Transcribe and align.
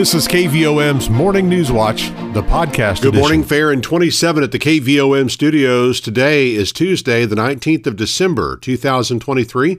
This 0.00 0.14
is 0.14 0.26
KVOM's 0.26 1.10
Morning 1.10 1.46
News 1.46 1.70
Watch, 1.70 2.08
the 2.32 2.42
podcast. 2.42 3.02
Good 3.02 3.08
edition. 3.08 3.20
morning, 3.20 3.44
fair 3.44 3.70
and 3.70 3.82
27 3.82 4.42
at 4.42 4.50
the 4.50 4.58
KVOM 4.58 5.30
studios. 5.30 6.00
Today 6.00 6.54
is 6.54 6.72
Tuesday, 6.72 7.26
the 7.26 7.36
19th 7.36 7.86
of 7.86 7.96
December, 7.96 8.56
2023. 8.56 9.78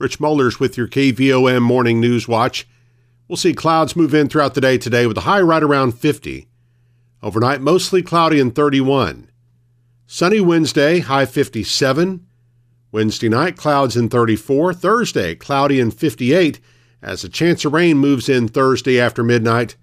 Rich 0.00 0.18
Mullers 0.18 0.58
with 0.58 0.76
your 0.76 0.88
KVOM 0.88 1.62
Morning 1.62 2.00
News 2.00 2.26
Watch. 2.26 2.66
We'll 3.28 3.36
see 3.36 3.54
clouds 3.54 3.94
move 3.94 4.12
in 4.12 4.28
throughout 4.28 4.54
the 4.54 4.60
day 4.60 4.76
today 4.76 5.06
with 5.06 5.18
a 5.18 5.20
high 5.20 5.40
right 5.40 5.62
around 5.62 5.92
50. 5.92 6.48
Overnight, 7.22 7.60
mostly 7.60 8.02
cloudy 8.02 8.40
and 8.40 8.52
31. 8.52 9.30
Sunny 10.04 10.40
Wednesday, 10.40 10.98
high 10.98 11.26
57. 11.26 12.26
Wednesday 12.90 13.28
night, 13.28 13.56
clouds 13.56 13.96
in 13.96 14.08
34. 14.08 14.74
Thursday, 14.74 15.36
cloudy 15.36 15.78
and 15.78 15.94
58 15.94 16.58
as 17.02 17.24
a 17.24 17.28
chance 17.28 17.64
of 17.64 17.72
rain 17.72 17.96
moves 17.96 18.28
in 18.28 18.48
Thursday 18.48 19.00
after 19.00 19.22
midnight. 19.22 19.76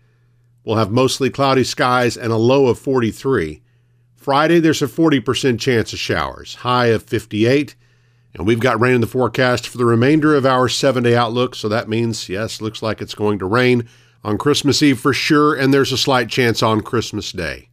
We'll 0.63 0.77
have 0.77 0.91
mostly 0.91 1.29
cloudy 1.29 1.63
skies 1.63 2.17
and 2.17 2.31
a 2.31 2.37
low 2.37 2.67
of 2.67 2.79
43. 2.79 3.61
Friday, 4.15 4.59
there's 4.59 4.81
a 4.81 4.87
40% 4.87 5.59
chance 5.59 5.93
of 5.93 5.99
showers, 5.99 6.55
high 6.55 6.87
of 6.87 7.03
58. 7.03 7.75
And 8.33 8.45
we've 8.45 8.59
got 8.59 8.79
rain 8.79 8.95
in 8.95 9.01
the 9.01 9.07
forecast 9.07 9.67
for 9.67 9.77
the 9.77 9.85
remainder 9.85 10.35
of 10.35 10.45
our 10.45 10.67
seven 10.67 11.03
day 11.03 11.15
outlook. 11.15 11.55
So 11.55 11.69
that 11.69 11.89
means, 11.89 12.27
yes, 12.29 12.61
looks 12.61 12.81
like 12.81 13.01
it's 13.01 13.15
going 13.15 13.39
to 13.39 13.45
rain 13.45 13.87
on 14.23 14.37
Christmas 14.37 14.83
Eve 14.83 14.99
for 14.99 15.13
sure. 15.13 15.55
And 15.55 15.73
there's 15.73 15.91
a 15.91 15.97
slight 15.97 16.29
chance 16.29 16.61
on 16.61 16.81
Christmas 16.81 17.31
Day. 17.31 17.69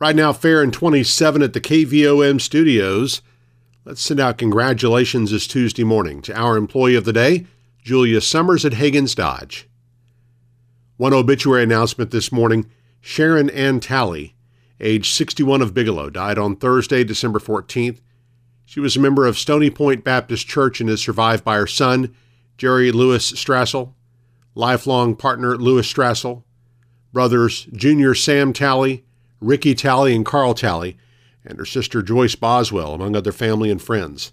Right 0.00 0.16
now, 0.16 0.32
fair 0.32 0.62
and 0.62 0.72
27 0.72 1.42
at 1.42 1.52
the 1.52 1.60
KVOM 1.60 2.40
studios. 2.40 3.20
Let's 3.84 4.00
send 4.00 4.20
out 4.20 4.38
congratulations 4.38 5.30
this 5.30 5.46
Tuesday 5.46 5.84
morning 5.84 6.22
to 6.22 6.38
our 6.38 6.56
employee 6.56 6.94
of 6.94 7.04
the 7.04 7.12
day, 7.12 7.46
Julia 7.88 8.20
Summers 8.20 8.66
at 8.66 8.72
Hagens 8.72 9.14
Dodge. 9.14 9.66
One 10.98 11.14
obituary 11.14 11.62
announcement 11.62 12.10
this 12.10 12.30
morning 12.30 12.70
Sharon 13.00 13.48
Ann 13.48 13.80
Talley, 13.80 14.34
age 14.78 15.10
61 15.10 15.62
of 15.62 15.72
Bigelow, 15.72 16.10
died 16.10 16.36
on 16.36 16.54
Thursday, 16.54 17.02
December 17.02 17.38
14th. 17.38 18.02
She 18.66 18.78
was 18.78 18.94
a 18.94 19.00
member 19.00 19.26
of 19.26 19.38
Stony 19.38 19.70
Point 19.70 20.04
Baptist 20.04 20.46
Church 20.46 20.82
and 20.82 20.90
is 20.90 21.00
survived 21.00 21.44
by 21.44 21.56
her 21.56 21.66
son, 21.66 22.14
Jerry 22.58 22.92
Lewis 22.92 23.32
Strassel, 23.32 23.94
lifelong 24.54 25.16
partner 25.16 25.56
Lewis 25.56 25.90
Strassel, 25.90 26.42
brothers 27.14 27.68
Junior 27.72 28.14
Sam 28.14 28.52
Talley, 28.52 29.06
Ricky 29.40 29.74
Talley, 29.74 30.14
and 30.14 30.26
Carl 30.26 30.52
Talley, 30.52 30.98
and 31.42 31.58
her 31.58 31.64
sister 31.64 32.02
Joyce 32.02 32.34
Boswell, 32.34 32.92
among 32.92 33.16
other 33.16 33.32
family 33.32 33.70
and 33.70 33.80
friends. 33.80 34.32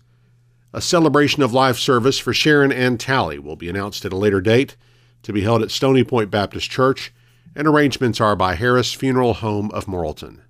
A 0.75 0.81
celebration 0.81 1.41
of 1.41 1.53
life 1.53 1.77
service 1.77 2.19
for 2.19 2.33
Sharon 2.33 2.73
Ann 2.73 2.97
Talley 2.97 3.39
will 3.39 3.55
be 3.55 3.69
announced 3.69 4.03
at 4.03 4.11
a 4.11 4.17
later 4.17 4.41
date 4.41 4.75
to 5.23 5.31
be 5.31 5.39
held 5.39 5.61
at 5.61 5.71
Stony 5.71 6.03
Point 6.03 6.29
Baptist 6.29 6.69
Church, 6.69 7.13
and 7.55 7.65
arrangements 7.65 8.19
are 8.19 8.35
by 8.35 8.55
Harris 8.55 8.91
Funeral 8.91 9.35
Home 9.35 9.71
of 9.71 9.85
Morrilton. 9.85 10.41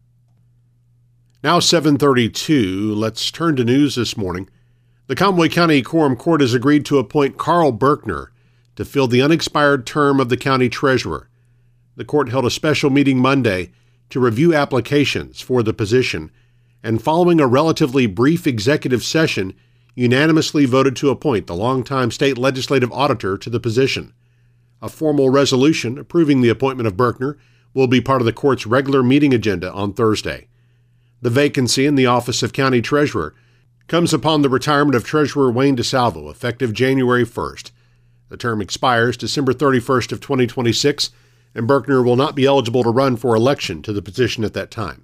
Now 1.43 1.59
732, 1.59 2.95
let's 2.95 3.29
turn 3.29 3.55
to 3.57 3.63
news 3.63 3.93
this 3.93 4.17
morning. 4.17 4.49
The 5.05 5.15
Conway 5.15 5.47
County 5.47 5.83
Quorum 5.83 6.15
Court 6.15 6.41
has 6.41 6.55
agreed 6.55 6.87
to 6.87 6.97
appoint 6.97 7.37
Carl 7.37 7.71
Birkner 7.71 8.29
to 8.77 8.83
fill 8.83 9.07
the 9.07 9.21
unexpired 9.21 9.85
term 9.85 10.19
of 10.19 10.29
the 10.29 10.37
county 10.37 10.69
treasurer. 10.69 11.29
The 11.95 12.03
court 12.03 12.29
held 12.29 12.47
a 12.47 12.49
special 12.49 12.89
meeting 12.89 13.19
Monday 13.19 13.73
to 14.09 14.19
review 14.19 14.55
applications 14.55 15.39
for 15.39 15.61
the 15.61 15.71
position, 15.71 16.31
and 16.81 16.99
following 16.99 17.39
a 17.39 17.45
relatively 17.45 18.07
brief 18.07 18.47
executive 18.47 19.03
session, 19.03 19.53
unanimously 19.95 20.65
voted 20.65 20.95
to 20.97 21.09
appoint 21.09 21.47
the 21.47 21.55
longtime 21.55 22.11
state 22.11 22.38
legislative 22.38 22.91
auditor 22.91 23.38
to 23.38 23.49
the 23.49 23.59
position. 23.59 24.13
A 24.81 24.89
formal 24.89 25.29
resolution 25.29 25.97
approving 25.97 26.41
the 26.41 26.49
appointment 26.49 26.85
of 26.85 26.97
Birkner 26.97 27.38
will 27.73 27.88
be 27.88 28.01
part 28.01 28.21
of 28.21 28.25
the 28.25 28.33
court's 28.33 28.67
regular 28.67 29.01
meeting 29.01 29.33
agenda 29.33 29.71
on 29.71 29.93
Thursday. 29.93 30.47
The 31.21 31.29
vacancy 31.29 31.85
in 31.85 31.95
the 31.95 32.05
office 32.05 32.43
of 32.43 32.53
county 32.53 32.81
treasurer 32.81 33.33
comes 33.88 34.13
upon 34.13 34.41
the 34.41 34.50
retirement 34.50 34.95
of 34.95 35.06
Treasurer 35.06 35.51
Wayne 35.51 35.78
DeSalvo 35.78 36.29
effective 36.29 36.73
January 36.73 37.25
1st. 37.25 37.72
The 38.29 38.38
term 38.38 38.62
expires 38.62 39.16
December 39.16 39.53
31st 39.53 40.12
of 40.12 40.19
2026, 40.19 41.12
and 41.53 41.69
Birkner 41.69 42.03
will 42.03 42.16
not 42.16 42.35
be 42.35 42.45
eligible 42.45 42.83
to 42.83 42.89
run 42.89 43.16
for 43.16 43.35
election 43.35 43.81
to 43.83 43.94
the 43.94 44.01
position 44.01 44.44
at 44.44 44.53
that 44.53 44.72
time. 44.72 45.03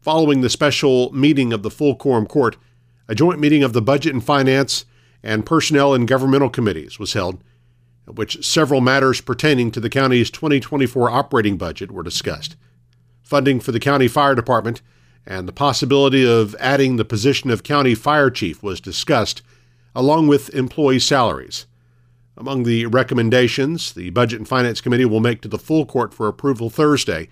Following 0.00 0.40
the 0.40 0.50
special 0.50 1.10
meeting 1.12 1.52
of 1.52 1.62
the 1.62 1.70
full 1.70 1.94
quorum 1.96 2.26
court, 2.26 2.56
a 3.08 3.14
joint 3.14 3.40
meeting 3.40 3.62
of 3.62 3.72
the 3.72 3.82
Budget 3.82 4.14
and 4.14 4.24
Finance 4.24 4.84
and 5.22 5.46
Personnel 5.46 5.94
and 5.94 6.08
Governmental 6.08 6.50
Committees 6.50 6.98
was 6.98 7.12
held, 7.12 7.42
at 8.06 8.16
which 8.16 8.44
several 8.44 8.80
matters 8.80 9.20
pertaining 9.20 9.70
to 9.70 9.80
the 9.80 9.90
county's 9.90 10.30
2024 10.30 11.10
operating 11.10 11.56
budget 11.56 11.90
were 11.90 12.02
discussed. 12.02 12.56
Funding 13.22 13.60
for 13.60 13.72
the 13.72 13.80
county 13.80 14.08
fire 14.08 14.34
department 14.34 14.82
and 15.26 15.48
the 15.48 15.52
possibility 15.52 16.26
of 16.26 16.54
adding 16.60 16.96
the 16.96 17.04
position 17.04 17.50
of 17.50 17.62
county 17.62 17.94
fire 17.94 18.30
chief 18.30 18.62
was 18.62 18.80
discussed, 18.80 19.42
along 19.94 20.28
with 20.28 20.54
employee 20.54 20.98
salaries. 20.98 21.66
Among 22.36 22.64
the 22.64 22.86
recommendations 22.86 23.92
the 23.92 24.10
Budget 24.10 24.40
and 24.40 24.48
Finance 24.48 24.80
Committee 24.80 25.04
will 25.04 25.20
make 25.20 25.40
to 25.42 25.48
the 25.48 25.58
full 25.58 25.86
court 25.86 26.12
for 26.12 26.28
approval 26.28 26.68
Thursday 26.68 27.28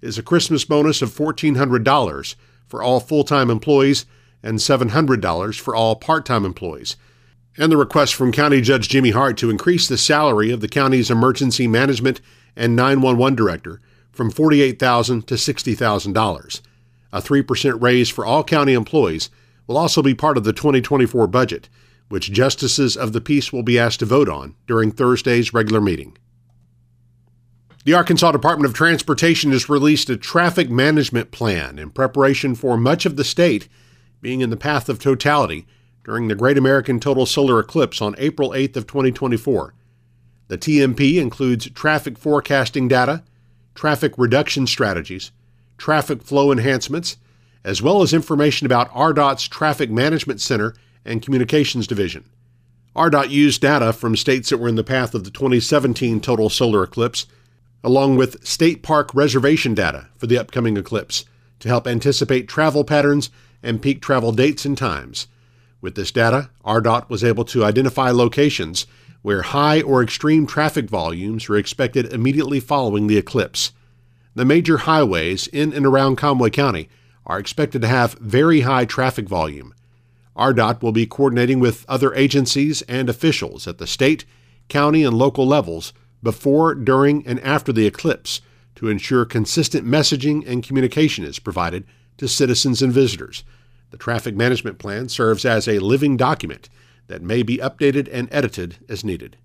is 0.00 0.18
a 0.18 0.22
Christmas 0.22 0.64
bonus 0.64 1.02
of 1.02 1.10
$1,400 1.10 2.34
for 2.66 2.82
all 2.82 3.00
full 3.00 3.22
time 3.22 3.50
employees 3.50 4.06
and 4.42 4.58
$700 4.58 5.60
for 5.60 5.74
all 5.74 5.96
part 5.96 6.26
time 6.26 6.44
employees, 6.44 6.96
and 7.58 7.72
the 7.72 7.76
request 7.76 8.14
from 8.14 8.32
County 8.32 8.60
Judge 8.60 8.88
Jimmy 8.88 9.10
Hart 9.10 9.36
to 9.38 9.50
increase 9.50 9.88
the 9.88 9.98
salary 9.98 10.50
of 10.50 10.60
the 10.60 10.68
county's 10.68 11.10
emergency 11.10 11.66
management 11.66 12.20
and 12.54 12.76
911 12.76 13.34
director 13.34 13.80
from 14.12 14.30
$48,000 14.30 15.26
to 15.26 15.34
$60,000. 15.34 16.60
A 17.12 17.20
3% 17.20 17.82
raise 17.82 18.08
for 18.08 18.26
all 18.26 18.44
county 18.44 18.72
employees 18.72 19.30
will 19.66 19.78
also 19.78 20.02
be 20.02 20.14
part 20.14 20.36
of 20.36 20.44
the 20.44 20.52
2024 20.52 21.26
budget, 21.26 21.68
which 22.08 22.32
justices 22.32 22.96
of 22.96 23.12
the 23.12 23.20
peace 23.20 23.52
will 23.52 23.62
be 23.62 23.78
asked 23.78 24.00
to 24.00 24.06
vote 24.06 24.28
on 24.28 24.54
during 24.66 24.90
Thursday's 24.90 25.52
regular 25.52 25.80
meeting. 25.80 26.16
The 27.84 27.94
Arkansas 27.94 28.32
Department 28.32 28.68
of 28.68 28.74
Transportation 28.74 29.52
has 29.52 29.68
released 29.68 30.10
a 30.10 30.16
traffic 30.16 30.68
management 30.68 31.30
plan 31.30 31.78
in 31.78 31.90
preparation 31.90 32.54
for 32.54 32.76
much 32.76 33.06
of 33.06 33.16
the 33.16 33.24
state 33.24 33.68
being 34.20 34.40
in 34.40 34.50
the 34.50 34.56
path 34.56 34.88
of 34.88 34.98
totality 34.98 35.66
during 36.04 36.28
the 36.28 36.34
Great 36.34 36.56
American 36.56 37.00
Total 37.00 37.26
Solar 37.26 37.58
Eclipse 37.58 38.00
on 38.00 38.14
April 38.18 38.50
8th 38.50 38.76
of 38.76 38.86
2024. 38.86 39.74
The 40.48 40.58
TMP 40.58 41.16
includes 41.20 41.68
traffic 41.70 42.16
forecasting 42.16 42.86
data, 42.86 43.24
traffic 43.74 44.12
reduction 44.16 44.66
strategies, 44.66 45.32
traffic 45.78 46.22
flow 46.22 46.52
enhancements, 46.52 47.16
as 47.64 47.82
well 47.82 48.02
as 48.02 48.14
information 48.14 48.64
about 48.64 48.90
ARDOT's 48.92 49.48
Traffic 49.48 49.90
Management 49.90 50.40
Center 50.40 50.74
and 51.04 51.20
Communications 51.20 51.86
Division. 51.86 52.24
ARDOT 52.94 53.28
used 53.28 53.60
data 53.60 53.92
from 53.92 54.16
states 54.16 54.48
that 54.48 54.58
were 54.58 54.68
in 54.68 54.76
the 54.76 54.84
path 54.84 55.14
of 55.14 55.24
the 55.24 55.30
2017 55.30 56.20
total 56.20 56.48
solar 56.48 56.84
eclipse, 56.84 57.26
along 57.82 58.16
with 58.16 58.46
state 58.46 58.82
park 58.82 59.14
reservation 59.14 59.74
data 59.74 60.08
for 60.16 60.26
the 60.26 60.38
upcoming 60.38 60.76
eclipse, 60.76 61.24
to 61.58 61.68
help 61.68 61.86
anticipate 61.86 62.48
travel 62.48 62.84
patterns 62.84 63.30
and 63.62 63.82
peak 63.82 64.00
travel 64.00 64.32
dates 64.32 64.64
and 64.64 64.76
times. 64.76 65.26
With 65.80 65.94
this 65.94 66.10
data, 66.10 66.50
ARDOT 66.64 67.08
was 67.08 67.22
able 67.22 67.44
to 67.46 67.64
identify 67.64 68.10
locations 68.10 68.86
where 69.22 69.42
high 69.42 69.80
or 69.82 70.02
extreme 70.02 70.46
traffic 70.46 70.88
volumes 70.88 71.48
are 71.48 71.56
expected 71.56 72.12
immediately 72.12 72.60
following 72.60 73.06
the 73.06 73.16
eclipse. 73.16 73.72
The 74.34 74.44
major 74.44 74.78
highways 74.78 75.46
in 75.48 75.72
and 75.72 75.84
around 75.84 76.16
Conway 76.16 76.50
County 76.50 76.88
are 77.24 77.38
expected 77.38 77.82
to 77.82 77.88
have 77.88 78.14
very 78.14 78.60
high 78.60 78.84
traffic 78.84 79.28
volume. 79.28 79.74
ARDOT 80.36 80.82
will 80.82 80.92
be 80.92 81.06
coordinating 81.06 81.58
with 81.58 81.84
other 81.88 82.14
agencies 82.14 82.82
and 82.82 83.08
officials 83.08 83.66
at 83.66 83.78
the 83.78 83.86
state, 83.86 84.24
county, 84.68 85.02
and 85.02 85.16
local 85.16 85.46
levels 85.46 85.92
before, 86.22 86.74
during, 86.74 87.26
and 87.26 87.40
after 87.40 87.72
the 87.72 87.86
eclipse 87.86 88.40
to 88.76 88.88
ensure 88.88 89.24
consistent 89.24 89.86
messaging 89.86 90.46
and 90.46 90.62
communication 90.62 91.24
is 91.24 91.38
provided 91.38 91.84
to 92.18 92.28
citizens 92.28 92.82
and 92.82 92.92
visitors. 92.92 93.44
The 93.90 93.96
traffic 93.96 94.34
management 94.34 94.78
plan 94.78 95.08
serves 95.08 95.44
as 95.44 95.68
a 95.68 95.78
living 95.78 96.16
document 96.16 96.68
that 97.06 97.22
may 97.22 97.42
be 97.42 97.58
updated 97.58 98.08
and 98.12 98.28
edited 98.32 98.76
as 98.88 99.04
needed. 99.04 99.36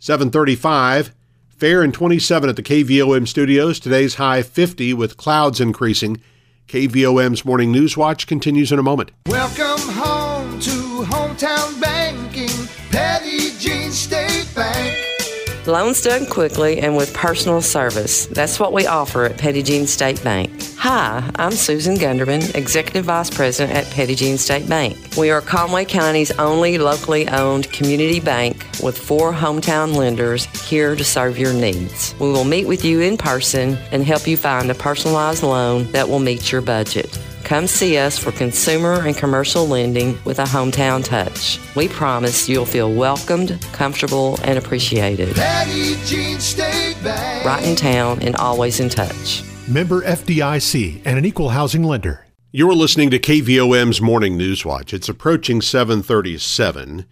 735 0.00 1.14
Fair 1.58 1.82
and 1.82 1.92
27 1.92 2.48
at 2.48 2.54
the 2.54 2.62
KVOM 2.62 3.26
studios. 3.26 3.80
Today's 3.80 4.14
high 4.14 4.42
50 4.42 4.94
with 4.94 5.16
clouds 5.16 5.60
increasing. 5.60 6.20
KVOM's 6.68 7.44
Morning 7.44 7.72
News 7.72 7.96
Watch 7.96 8.28
continues 8.28 8.70
in 8.70 8.78
a 8.78 8.82
moment. 8.82 9.10
Welcome 9.26 9.92
home 9.94 10.60
to 10.60 10.70
hometown 10.70 11.80
banking, 11.80 12.68
Petit 12.92 13.58
Jean 13.58 13.90
State 13.90 14.48
Bank. 14.54 15.66
Loans 15.66 16.00
done 16.00 16.26
quickly 16.26 16.78
and 16.78 16.96
with 16.96 17.12
personal 17.12 17.60
service. 17.60 18.26
That's 18.26 18.60
what 18.60 18.72
we 18.72 18.86
offer 18.86 19.24
at 19.24 19.36
Petit 19.36 19.64
Jean 19.64 19.88
State 19.88 20.22
Bank. 20.22 20.57
Hi, 20.80 21.28
I'm 21.34 21.50
Susan 21.50 21.96
Gunderman, 21.96 22.54
Executive 22.54 23.06
Vice 23.06 23.30
President 23.30 23.76
at 23.76 23.90
Petit 23.92 24.36
State 24.36 24.68
Bank. 24.68 24.96
We 25.18 25.28
are 25.30 25.40
Conway 25.40 25.84
County's 25.84 26.30
only 26.38 26.78
locally 26.78 27.28
owned 27.28 27.70
community 27.72 28.20
bank 28.20 28.64
with 28.80 28.96
four 28.96 29.32
hometown 29.32 29.96
lenders 29.96 30.44
here 30.68 30.94
to 30.94 31.02
serve 31.02 31.36
your 31.36 31.52
needs. 31.52 32.14
We 32.20 32.30
will 32.30 32.44
meet 32.44 32.68
with 32.68 32.84
you 32.84 33.00
in 33.00 33.16
person 33.16 33.76
and 33.90 34.04
help 34.04 34.28
you 34.28 34.36
find 34.36 34.70
a 34.70 34.74
personalized 34.74 35.42
loan 35.42 35.90
that 35.90 36.08
will 36.08 36.20
meet 36.20 36.52
your 36.52 36.60
budget. 36.60 37.18
Come 37.42 37.66
see 37.66 37.98
us 37.98 38.16
for 38.16 38.30
consumer 38.30 39.04
and 39.04 39.16
commercial 39.16 39.66
lending 39.66 40.16
with 40.24 40.38
a 40.38 40.44
hometown 40.44 41.02
touch. 41.02 41.58
We 41.74 41.88
promise 41.88 42.48
you'll 42.48 42.66
feel 42.66 42.92
welcomed, 42.92 43.60
comfortable, 43.72 44.38
and 44.44 44.56
appreciated. 44.56 45.34
Petit 45.34 45.96
Jean 46.04 46.38
State 46.38 46.96
Bank. 47.02 47.44
Right 47.44 47.64
in 47.64 47.74
town 47.74 48.22
and 48.22 48.36
always 48.36 48.78
in 48.78 48.88
touch. 48.88 49.42
Member 49.68 50.00
FDIC 50.00 51.02
and 51.04 51.18
an 51.18 51.26
equal 51.26 51.50
housing 51.50 51.82
lender. 51.82 52.26
You're 52.50 52.72
listening 52.72 53.10
to 53.10 53.18
KVOM's 53.18 54.00
Morning 54.00 54.34
News 54.34 54.64
Watch. 54.64 54.94
It's 54.94 55.10
approaching 55.10 55.60
737. 55.60 57.04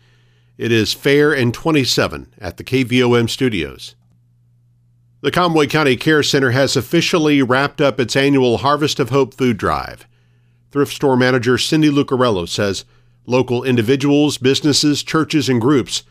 It 0.57 0.73
is 0.73 0.95
fair 0.95 1.35
and 1.35 1.53
27 1.53 2.33
at 2.39 2.57
the 2.57 2.65
KVOM 2.65 3.29
studios. 3.29 3.95
The 5.21 5.31
Conway 5.31 5.67
County 5.67 5.97
Care 5.97 6.23
Center 6.23 6.53
has 6.53 6.79
officially 6.79 7.43
wrapped 7.43 7.83
up 7.83 8.01
its 8.01 8.17
annual 8.17 8.57
Harvest 8.59 8.99
of 9.01 9.11
Hope 9.11 9.35
food 9.35 9.59
drive. 9.59 10.07
Thrift 10.71 10.95
store 10.95 11.17
manager 11.19 11.59
Cindy 11.59 11.91
Lucarello 11.91 12.49
says 12.49 12.87
local 13.27 13.65
individuals, 13.65 14.39
businesses, 14.39 15.03
churches, 15.03 15.51
and 15.51 15.61
groups 15.61 16.05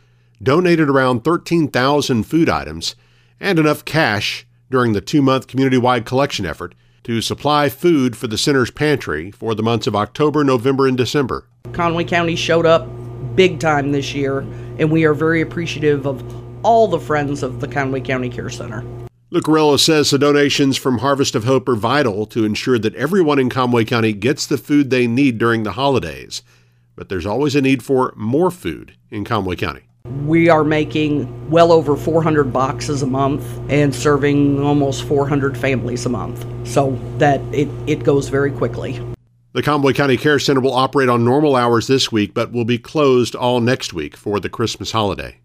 donated 0.43 0.89
around 0.91 1.23
13,000 1.23 2.21
food 2.21 2.49
items 2.49 2.95
and 3.39 3.57
enough 3.57 3.83
cash 3.83 4.45
during 4.69 4.93
the 4.93 5.01
two 5.01 5.21
month 5.21 5.47
community 5.47 5.77
wide 5.77 6.05
collection 6.05 6.45
effort 6.45 6.75
to 7.03 7.21
supply 7.21 7.69
food 7.69 8.17
for 8.17 8.27
the 8.27 8.37
center's 8.37 8.71
pantry 8.71 9.31
for 9.31 9.53
the 9.53 9.63
months 9.63 9.85
of 9.85 9.95
October, 9.95 10.43
November, 10.43 10.87
and 10.87 10.97
December. 10.97 11.47
Conway 11.71 12.03
County 12.03 12.35
showed 12.35 12.65
up 12.65 12.87
big 13.35 13.59
time 13.59 13.91
this 13.91 14.13
year, 14.13 14.39
and 14.79 14.91
we 14.91 15.05
are 15.05 15.13
very 15.13 15.41
appreciative 15.41 16.07
of 16.07 16.23
all 16.65 16.87
the 16.87 16.99
friends 16.99 17.43
of 17.43 17.61
the 17.61 17.67
Conway 17.67 18.01
County 18.01 18.29
Care 18.29 18.49
Center. 18.49 18.83
Lucarello 19.31 19.79
says 19.79 20.09
the 20.09 20.17
donations 20.17 20.77
from 20.77 20.99
Harvest 20.99 21.35
of 21.35 21.43
Hope 21.43 21.67
are 21.67 21.75
vital 21.75 22.25
to 22.27 22.45
ensure 22.45 22.79
that 22.79 22.95
everyone 22.95 23.37
in 23.37 23.49
Conway 23.49 23.83
County 23.83 24.13
gets 24.13 24.47
the 24.47 24.57
food 24.57 24.89
they 24.89 25.07
need 25.07 25.37
during 25.37 25.63
the 25.63 25.73
holidays. 25.73 26.41
But 26.95 27.09
there's 27.09 27.25
always 27.25 27.55
a 27.55 27.61
need 27.61 27.83
for 27.83 28.13
more 28.15 28.49
food 28.49 28.95
in 29.11 29.25
Conway 29.25 29.57
County. 29.57 29.84
We 30.25 30.49
are 30.49 30.63
making 30.63 31.49
well 31.49 31.71
over 31.71 31.95
400 31.95 32.51
boxes 32.51 33.01
a 33.01 33.07
month 33.07 33.45
and 33.69 33.93
serving 33.93 34.61
almost 34.63 35.03
400 35.03 35.57
families 35.57 36.05
a 36.05 36.09
month. 36.09 36.45
So 36.67 36.99
that 37.17 37.41
it, 37.53 37.67
it 37.87 38.03
goes 38.03 38.29
very 38.29 38.51
quickly. 38.51 38.99
The 39.53 39.63
Conway 39.63 39.93
County 39.93 40.17
Care 40.17 40.37
Center 40.39 40.59
will 40.59 40.73
operate 40.73 41.09
on 41.09 41.23
normal 41.23 41.55
hours 41.55 41.87
this 41.87 42.11
week, 42.11 42.33
but 42.33 42.51
will 42.51 42.65
be 42.65 42.77
closed 42.77 43.35
all 43.35 43.61
next 43.61 43.93
week 43.93 44.17
for 44.17 44.39
the 44.39 44.49
Christmas 44.49 44.91
holiday. 44.91 45.37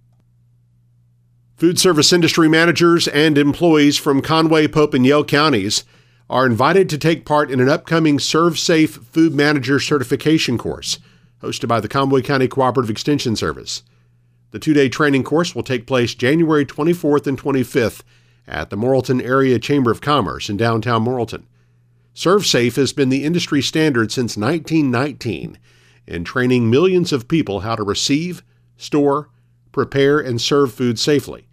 Food 1.57 1.79
service 1.79 2.13
industry 2.13 2.49
managers 2.49 3.07
and 3.07 3.39
employees 3.39 3.99
from 3.99 4.23
Conway, 4.23 4.67
Pope, 4.67 4.95
and 4.95 5.07
Yell 5.07 5.25
counties 5.25 5.85
are 6.29 6.47
invited 6.47 6.89
to 6.89 6.99
take 6.99 7.25
part 7.25 7.51
in 7.51 7.61
an 7.61 7.69
upcoming 7.69 8.19
ServSafe 8.19 9.05
Food 9.05 9.35
Manager 9.35 9.79
Certification 9.79 10.59
course 10.59 10.99
hosted 11.43 11.69
by 11.69 11.81
the 11.81 11.89
Conway 11.89 12.23
County 12.23 12.49
Cooperative 12.49 12.91
Extension 12.91 13.37
Service. 13.37 13.83
The 14.51 14.59
two 14.59 14.75
day 14.75 14.89
training 14.89 15.25
course 15.25 15.55
will 15.55 15.63
take 15.63 15.87
place 15.87 16.15
January 16.15 16.67
24th 16.67 17.27
and 17.27 17.41
25th 17.41 18.03
at 18.47 18.71
the 18.71 18.77
Morrilton 18.77 19.23
Area 19.23 19.59
Chamber 19.59 19.91
of 19.91 20.01
Commerce 20.01 20.51
in 20.51 20.57
downtown 20.57 21.05
Morrilton. 21.05 21.45
ServSafe 22.15 22.75
has 22.77 22.93
been 22.93 23.09
the 23.09 23.25
industry 23.25 23.63
standard 23.63 24.11
since 24.11 24.37
1919 24.37 25.59
in 26.07 26.25
training 26.25 26.69
millions 26.69 27.13
of 27.13 27.29
people 27.29 27.61
how 27.61 27.77
to 27.77 27.85
receive, 27.85 28.43
store, 28.77 29.31
prepare, 29.71 30.19
and 30.19 30.41
serve 30.41 30.75
food 30.75 30.99
safely. 30.99 31.47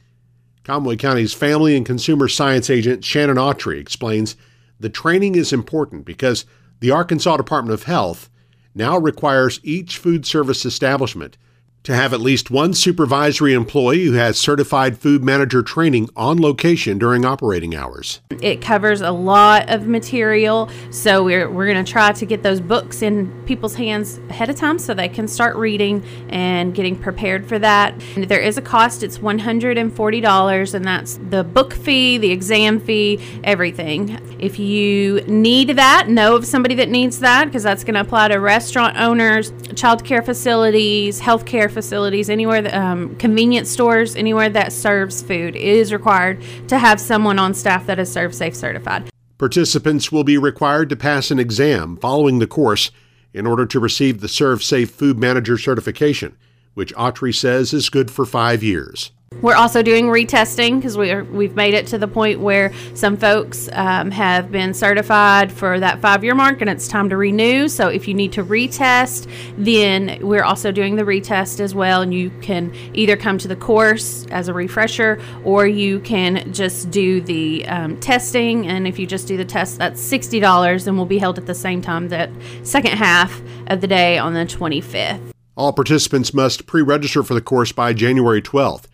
Conway 0.64 0.96
County's 0.96 1.34
Family 1.34 1.78
and 1.78 1.86
Consumer 1.86 2.28
Science 2.28 2.70
Agent 2.70 3.06
Shannon 3.06 3.38
Autry 3.38 3.80
explains 3.80 4.36
the 4.80 4.90
training 4.90 5.36
is 5.36 5.54
important 5.54 6.06
because 6.06 6.46
the 6.80 6.92
Arkansas 6.92 7.38
Department 7.38 7.74
of 7.74 7.84
Health 7.84 8.30
now 8.74 8.98
requires 8.98 9.60
each 9.64 9.98
food 9.98 10.26
service 10.26 10.66
establishment 10.66 11.38
to 11.88 11.95
have 11.95 12.12
at 12.12 12.19
least 12.19 12.51
one 12.51 12.74
supervisory 12.74 13.54
employee 13.54 14.04
who 14.04 14.12
has 14.12 14.38
certified 14.38 14.98
food 14.98 15.24
manager 15.24 15.63
training 15.63 16.10
on 16.18 16.38
location 16.38 16.98
during 16.98 17.24
operating 17.24 17.74
hours. 17.74 18.19
It 18.42 18.62
covers 18.62 19.00
a 19.00 19.12
lot 19.12 19.69
of 19.69 19.88
material, 19.88 20.69
so 20.92 21.24
we're, 21.24 21.50
we're 21.50 21.72
going 21.72 21.84
to 21.84 21.89
try 21.89 22.12
to 22.12 22.25
get 22.25 22.44
those 22.44 22.60
books 22.60 23.01
in 23.01 23.31
people's 23.45 23.75
hands 23.75 24.18
ahead 24.30 24.50
of 24.50 24.57
time 24.57 24.80
so 24.80 24.94
they 24.94 25.07
can 25.07 25.30
start 25.30 25.56
reading 25.56 26.04
and 26.28 26.75
getting 26.75 26.94
prepared 26.94 27.48
for 27.48 27.57
that. 27.60 27.94
And 28.18 28.25
there 28.25 28.42
is 28.42 28.57
a 28.57 28.62
cost, 28.62 29.01
it's 29.01 29.19
$140, 29.19 30.74
and 30.74 30.86
that's 30.86 31.19
the 31.30 31.45
book 31.45 31.74
fee, 31.74 32.18
the 32.18 32.31
exam 32.31 32.81
fee, 32.81 33.22
everything. 33.45 34.19
If 34.40 34.60
you 34.60 35.22
need 35.22 35.69
that, 35.69 36.10
know 36.10 36.36
of 36.36 36.45
somebody 36.45 36.75
that 36.75 36.90
needs 36.90 37.19
that 37.19 37.45
because 37.45 37.63
that's 37.63 37.86
going 37.86 37.94
to 37.94 38.01
apply 38.01 38.28
to 38.28 38.36
restaurant 38.36 38.98
owners, 38.98 39.54
child 39.75 40.04
care 40.04 40.22
facilities, 40.22 41.22
healthcare 41.22 41.72
facilities, 41.78 42.28
anywhere, 42.28 42.60
that, 42.64 42.74
um, 42.74 43.16
convenience 43.18 43.70
stores, 43.70 44.16
anywhere 44.16 44.50
that 44.50 44.74
serves 44.74 45.22
food, 45.22 45.56
is 45.56 45.94
required 45.94 46.42
to 46.68 46.80
have 46.80 47.00
someone 47.00 47.38
on 47.38 47.54
staff 47.54 47.86
that 47.86 48.00
is 48.00 48.10
ServSafe 48.10 48.56
certified. 48.56 49.08
Participants 49.38 50.12
will 50.12 50.24
be 50.24 50.40
required 50.40 50.90
to 50.90 50.96
pass 50.96 51.30
an 51.30 51.38
exam 51.38 51.96
following 51.98 52.40
the 52.40 52.48
course 52.48 52.90
in 53.32 53.46
order 53.46 53.68
to 53.68 53.80
receive 53.80 54.22
the 54.22 54.28
ServSafe 54.28 54.90
Food 54.90 55.20
Manager 55.20 55.56
certification, 55.56 56.36
which 56.74 56.96
Autry 56.96 57.36
says 57.36 57.74
is 57.74 57.92
good 57.92 58.10
for 58.10 58.26
five 58.26 58.64
years. 58.64 59.12
We're 59.42 59.56
also 59.56 59.84
doing 59.84 60.06
retesting 60.06 60.78
because 60.78 60.98
we 60.98 61.14
we've 61.22 61.56
made 61.56 61.76
it 61.76 61.86
to 61.88 62.00
the 62.00 62.08
point 62.08 62.40
where 62.40 62.74
some 62.96 63.18
folks 63.18 63.70
um, 63.72 64.10
have 64.10 64.52
been 64.52 64.74
certified 64.74 65.52
for 65.52 65.80
that 65.80 66.02
five 66.02 66.24
year 66.24 66.34
mark 66.34 66.60
and 66.62 66.70
it's 66.70 66.88
time 66.88 67.08
to 67.10 67.18
renew. 67.18 67.68
So 67.68 67.88
if 67.88 68.08
you 68.08 68.16
need 68.16 68.32
to 68.34 68.44
retest, 68.44 69.30
then 69.56 70.18
we're 70.22 70.44
also 70.44 70.72
doing 70.72 70.96
the 70.96 71.04
retest 71.04 71.60
as 71.60 71.76
well. 71.76 72.02
And 72.02 72.16
you 72.16 72.32
can 72.42 72.74
either 72.96 73.16
come 73.16 73.38
to 73.38 73.48
the 73.48 73.56
course 73.56 74.26
as 74.32 74.48
a 74.48 74.54
refresher 74.54 75.22
or 75.44 75.68
you 75.68 76.00
can 76.00 76.52
just 76.52 76.90
do 76.90 77.22
the 77.22 77.68
um, 77.68 78.00
testing. 78.00 78.66
And 78.66 78.88
if 78.88 78.98
you 78.98 79.06
just 79.06 79.28
do 79.28 79.38
the 79.38 79.46
test, 79.46 79.78
that's 79.78 80.02
$60 80.02 80.88
and 80.88 80.98
will 80.98 81.06
be 81.06 81.20
held 81.20 81.38
at 81.38 81.46
the 81.46 81.56
same 81.56 81.82
time 81.82 82.10
that 82.10 82.32
second 82.64 82.98
half 82.98 83.40
of 83.68 83.82
the 83.82 83.88
day 83.88 84.18
on 84.18 84.34
the 84.34 84.46
25th. 84.46 85.22
All 85.56 85.74
participants 85.74 86.34
must 86.34 86.66
pre 86.66 86.82
register 86.82 87.22
for 87.22 87.36
the 87.36 87.42
course 87.42 87.72
by 87.72 87.94
January 87.94 88.42
12th. 88.42 88.86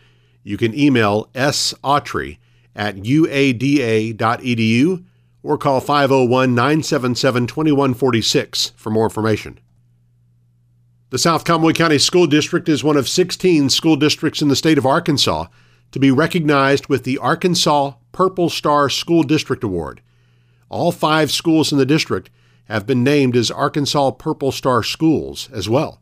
You 0.44 0.57
can 0.57 0.78
email 0.78 1.30
sautry 1.34 2.38
at 2.75 2.98
uada.edu 2.98 4.16
or 5.41 5.58
call 5.58 5.79
501 5.79 6.56
977 6.56 7.48
2146 7.48 8.72
for 8.75 8.89
more 8.89 9.06
information. 9.06 9.60
The 11.10 11.20
South 11.20 11.46
Conway 11.46 11.74
County 11.74 12.00
School 12.00 12.25
District 12.25 12.68
is 12.68 12.84
one 12.84 12.98
of 12.98 13.08
16 13.08 13.70
school 13.70 13.96
districts 13.96 14.41
in 14.41 14.48
the 14.48 14.56
state 14.56 14.77
of 14.77 14.86
Arkansas 14.86 15.46
to 15.91 16.00
be 16.00 16.10
recognized 16.10 16.88
with 16.88 17.03
the 17.03 17.20
Arkansas 17.20 17.94
Purple 18.12 18.50
Star 18.50 18.89
School 18.89 19.22
District 19.22 19.63
Award. 19.63 20.01
All 20.70 20.91
five 20.91 21.32
schools 21.32 21.72
in 21.72 21.77
the 21.77 21.86
district 21.86 22.32
have 22.65 22.88
been 22.88 23.03
named 23.03 23.36
as 23.36 23.51
Arkansas 23.51 24.12
Purple 24.12 24.51
Star 24.51 24.82
schools 24.82 25.50
as 25.51 25.70
well. 25.70 26.01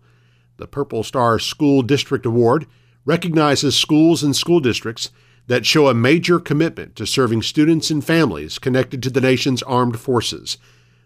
The 0.55 0.67
Purple 0.67 1.03
Star 1.03 1.39
School 1.39 1.81
District 1.81 2.25
Award 2.25 2.65
recognizes 3.05 3.75
schools 3.75 4.23
and 4.23 4.35
school 4.35 4.59
districts 4.59 5.11
that 5.47 5.65
show 5.65 5.87
a 5.87 5.93
major 5.93 6.39
commitment 6.39 6.95
to 6.95 7.05
serving 7.05 7.41
students 7.41 7.89
and 7.89 8.05
families 8.05 8.59
connected 8.59 9.01
to 9.03 9.09
the 9.09 9.21
nation's 9.21 9.63
armed 9.63 9.99
forces. 9.99 10.57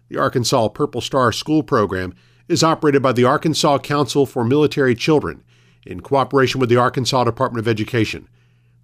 The 0.08 0.18
Arkansas 0.18 0.68
Purple 0.68 1.00
Star 1.00 1.32
School 1.32 1.62
Program 1.62 2.14
is 2.48 2.62
operated 2.62 3.02
by 3.02 3.12
the 3.12 3.24
Arkansas 3.24 3.78
Council 3.78 4.26
for 4.26 4.44
Military 4.44 4.94
Children 4.94 5.42
in 5.84 6.00
cooperation 6.00 6.60
with 6.60 6.68
the 6.68 6.76
Arkansas 6.76 7.24
Department 7.24 7.64
of 7.64 7.68
Education. 7.68 8.28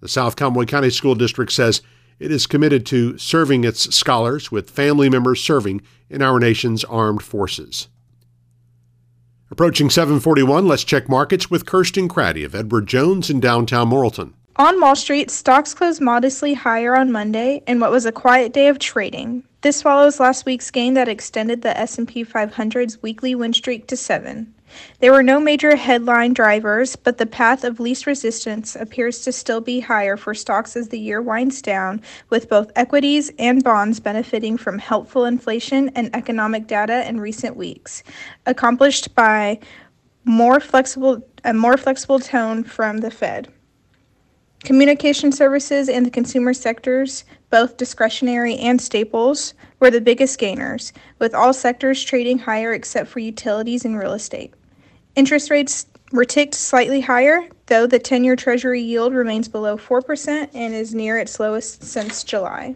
The 0.01 0.09
South 0.09 0.35
Conway 0.35 0.65
County 0.65 0.89
School 0.89 1.15
District 1.15 1.51
says 1.51 1.81
it 2.19 2.31
is 2.31 2.47
committed 2.47 2.85
to 2.87 3.17
serving 3.17 3.63
its 3.63 3.95
scholars 3.95 4.51
with 4.51 4.69
family 4.69 5.09
members 5.09 5.41
serving 5.41 5.81
in 6.09 6.21
our 6.21 6.39
nation's 6.39 6.83
armed 6.83 7.23
forces. 7.23 7.87
Approaching 9.53 9.91
741, 9.91 10.67
let's 10.67 10.83
check 10.83 11.07
markets 11.07 11.51
with 11.51 11.67
Kirsten 11.67 12.09
Craddy 12.09 12.43
of 12.43 12.55
Edward 12.55 12.87
Jones 12.87 13.29
in 13.29 13.39
downtown 13.39 13.87
Morrilton. 13.87 14.33
On 14.55 14.81
Wall 14.81 14.95
Street, 14.95 15.29
stocks 15.29 15.75
closed 15.75 16.01
modestly 16.01 16.55
higher 16.55 16.95
on 16.95 17.11
Monday 17.11 17.61
in 17.67 17.79
what 17.79 17.91
was 17.91 18.07
a 18.07 18.11
quiet 18.11 18.51
day 18.51 18.67
of 18.67 18.79
trading. 18.79 19.43
This 19.61 19.79
follows 19.79 20.19
last 20.19 20.47
week's 20.47 20.71
gain 20.71 20.95
that 20.95 21.07
extended 21.07 21.61
the 21.61 21.77
S&P 21.77 22.25
500's 22.25 22.99
weekly 23.03 23.35
win 23.35 23.53
streak 23.53 23.85
to 23.89 23.95
7. 23.95 24.51
There 24.99 25.11
were 25.11 25.23
no 25.23 25.39
major 25.39 25.75
headline 25.75 26.33
drivers, 26.33 26.95
but 26.95 27.17
the 27.17 27.25
path 27.25 27.63
of 27.63 27.79
least 27.79 28.07
resistance 28.07 28.75
appears 28.75 29.19
to 29.23 29.31
still 29.31 29.59
be 29.59 29.81
higher 29.81 30.15
for 30.15 30.33
stocks 30.33 30.77
as 30.77 30.89
the 30.89 30.99
year 30.99 31.21
winds 31.21 31.61
down, 31.61 32.01
with 32.29 32.49
both 32.49 32.71
equities 32.75 33.31
and 33.37 33.63
bonds 33.63 33.99
benefiting 33.99 34.57
from 34.57 34.79
helpful 34.79 35.25
inflation 35.25 35.89
and 35.89 36.15
economic 36.15 36.67
data 36.67 37.07
in 37.07 37.19
recent 37.19 37.57
weeks, 37.57 38.03
accomplished 38.45 39.13
by 39.13 39.59
more 40.23 40.59
flexible 40.59 41.21
a 41.43 41.53
more 41.53 41.75
flexible 41.75 42.19
tone 42.19 42.63
from 42.63 42.99
the 42.99 43.11
Fed. 43.11 43.49
Communication 44.63 45.33
services 45.33 45.89
and 45.89 46.05
the 46.05 46.09
consumer 46.09 46.53
sectors, 46.53 47.25
both 47.49 47.75
discretionary 47.75 48.55
and 48.55 48.81
staples, 48.81 49.53
were 49.81 49.91
the 49.91 49.99
biggest 49.99 50.39
gainers, 50.39 50.93
with 51.19 51.35
all 51.35 51.51
sectors 51.51 52.01
trading 52.01 52.39
higher 52.39 52.71
except 52.71 53.09
for 53.09 53.19
utilities 53.19 53.83
and 53.83 53.99
real 53.99 54.13
estate. 54.13 54.53
Interest 55.15 55.51
rates 55.51 55.85
were 56.11 56.25
ticked 56.25 56.55
slightly 56.55 57.01
higher, 57.01 57.47
though 57.67 57.85
the 57.85 57.99
10 57.99 58.23
year 58.23 58.35
Treasury 58.35 58.81
yield 58.81 59.13
remains 59.13 59.47
below 59.47 59.77
4% 59.77 60.49
and 60.53 60.73
is 60.73 60.95
near 60.95 61.19
its 61.19 61.39
lowest 61.39 61.83
since 61.83 62.23
July. 62.23 62.75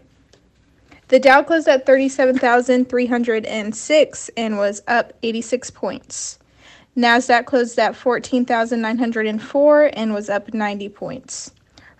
The 1.08 1.18
Dow 1.18 1.42
closed 1.42 1.66
at 1.68 1.84
37,306 1.86 4.30
and 4.36 4.58
was 4.58 4.82
up 4.86 5.14
86 5.22 5.70
points. 5.70 6.38
NASDAQ 6.96 7.46
closed 7.46 7.76
at 7.78 7.96
14,904 7.96 9.90
and 9.94 10.14
was 10.14 10.28
up 10.28 10.52
90 10.52 10.88
points. 10.90 11.52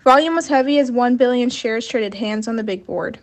Volume 0.03 0.35
was 0.35 0.47
heavy 0.47 0.77
as 0.79 0.91
1 0.91 1.17
billion 1.17 1.49
shares 1.49 1.87
traded 1.87 2.13
hands 2.13 2.47
on 2.47 2.55
the 2.55 2.63
big 2.63 2.85
board. 2.85 3.17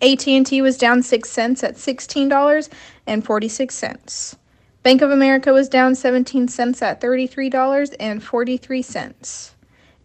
AT&T 0.00 0.62
was 0.62 0.78
down 0.78 1.02
6 1.02 1.28
cents 1.28 1.64
at 1.64 1.74
$16.46. 1.76 4.36
Bank 4.82 5.00
of 5.00 5.12
America 5.12 5.52
was 5.52 5.68
down 5.68 5.94
17 5.94 6.48
cents 6.48 6.82
at 6.82 7.00
$33.43. 7.00 9.50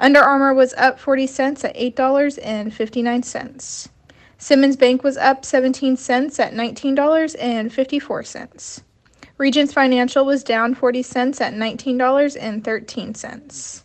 Under 0.00 0.20
Armour 0.20 0.54
was 0.54 0.72
up 0.74 0.98
40 0.98 1.26
cents 1.26 1.66
at 1.66 1.76
$8.59. 1.76 3.88
Simmons 4.38 4.76
Bank 4.76 5.02
was 5.02 5.18
up 5.18 5.44
17 5.44 5.98
cents 5.98 6.40
at 6.40 6.54
$19.54. 6.54 8.82
Regions 9.38 9.72
Financial 9.72 10.24
was 10.24 10.42
down 10.42 10.74
40 10.74 11.04
cents 11.04 11.40
at 11.40 11.54
$19.13. 11.54 13.82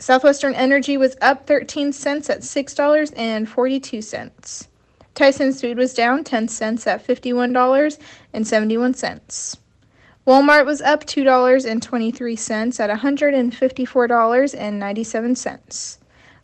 Southwestern 0.00 0.54
Energy 0.54 0.96
was 0.96 1.16
up 1.20 1.46
13 1.46 1.92
cents 1.92 2.28
at 2.28 2.40
$6.42. 2.40 4.66
Tyson's 5.14 5.60
Food 5.60 5.78
was 5.78 5.94
down 5.94 6.24
10 6.24 6.48
cents 6.48 6.88
at 6.88 7.06
$51.71. 7.06 9.56
Walmart 10.26 10.66
was 10.66 10.82
up 10.82 11.04
$2.23 11.04 12.80
at 12.80 12.98
$154.97. 12.98 15.98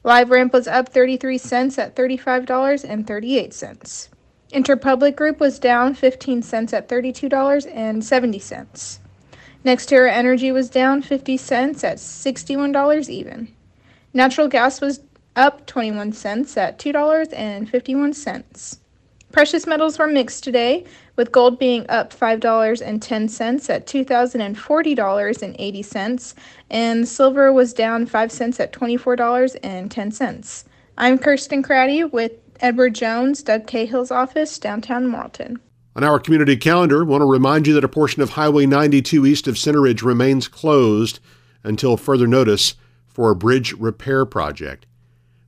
LiveRamp 0.05 0.53
was 0.53 0.69
up 0.69 0.89
33 0.89 1.39
cents 1.39 1.79
at 1.79 1.97
$35.38. 1.97 4.09
Interpublic 4.55 5.17
Group 5.17 5.41
was 5.41 5.59
down 5.59 5.95
15 5.95 6.43
cents 6.43 6.73
at 6.73 6.89
$32.70. 6.89 8.99
NextEra 9.65 10.13
Energy 10.13 10.53
was 10.53 10.71
down 10.71 11.03
50 11.03 11.37
cents 11.37 11.83
at 11.83 11.97
$61 11.97 13.09
even. 13.09 13.49
Natural 14.13 14.47
gas 14.47 14.81
was 14.81 15.01
up 15.35 15.67
21 15.67 16.13
cents 16.13 16.57
at 16.57 16.79
$2.51. 16.79 18.79
Precious 19.33 19.67
metals 19.67 19.99
were 19.99 20.07
mixed 20.07 20.45
today, 20.45 20.85
with 21.17 21.33
gold 21.33 21.59
being 21.59 21.85
up 21.89 22.15
$5.10 22.15 23.71
at 23.71 23.87
$2,040.80, 23.89 26.35
and 26.71 27.09
silver 27.09 27.53
was 27.53 27.73
down 27.73 28.07
5 28.07 28.31
cents 28.31 28.61
at 28.61 28.73
$24.10. 28.73 30.65
I'm 30.97 31.19
Kirsten 31.19 31.65
Craddy 31.65 32.13
with 32.13 32.44
Edward 32.65 32.95
Jones, 32.95 33.43
Doug 33.43 33.67
Cahill's 33.67 34.11
office, 34.11 34.59
downtown 34.59 35.07
Morrilton. 35.07 35.59
On 35.95 36.03
our 36.03 36.19
community 36.19 36.57
calendar, 36.57 37.03
I 37.03 37.05
want 37.05 37.21
to 37.21 37.27
remind 37.31 37.67
you 37.67 37.75
that 37.75 37.85
a 37.85 37.89
portion 37.89 38.23
of 38.23 38.31
Highway 38.31 38.65
92 38.65 39.27
east 39.27 39.47
of 39.47 39.59
Center 39.59 39.83
Ridge 39.83 40.03
remains 40.03 40.49
closed 40.49 41.21
until 41.63 41.99
further 41.99 42.27
notice 42.27 42.75
for 43.07 43.31
a 43.31 43.37
bridge 43.37 43.75
repair 43.75 44.25
project. 44.25 44.87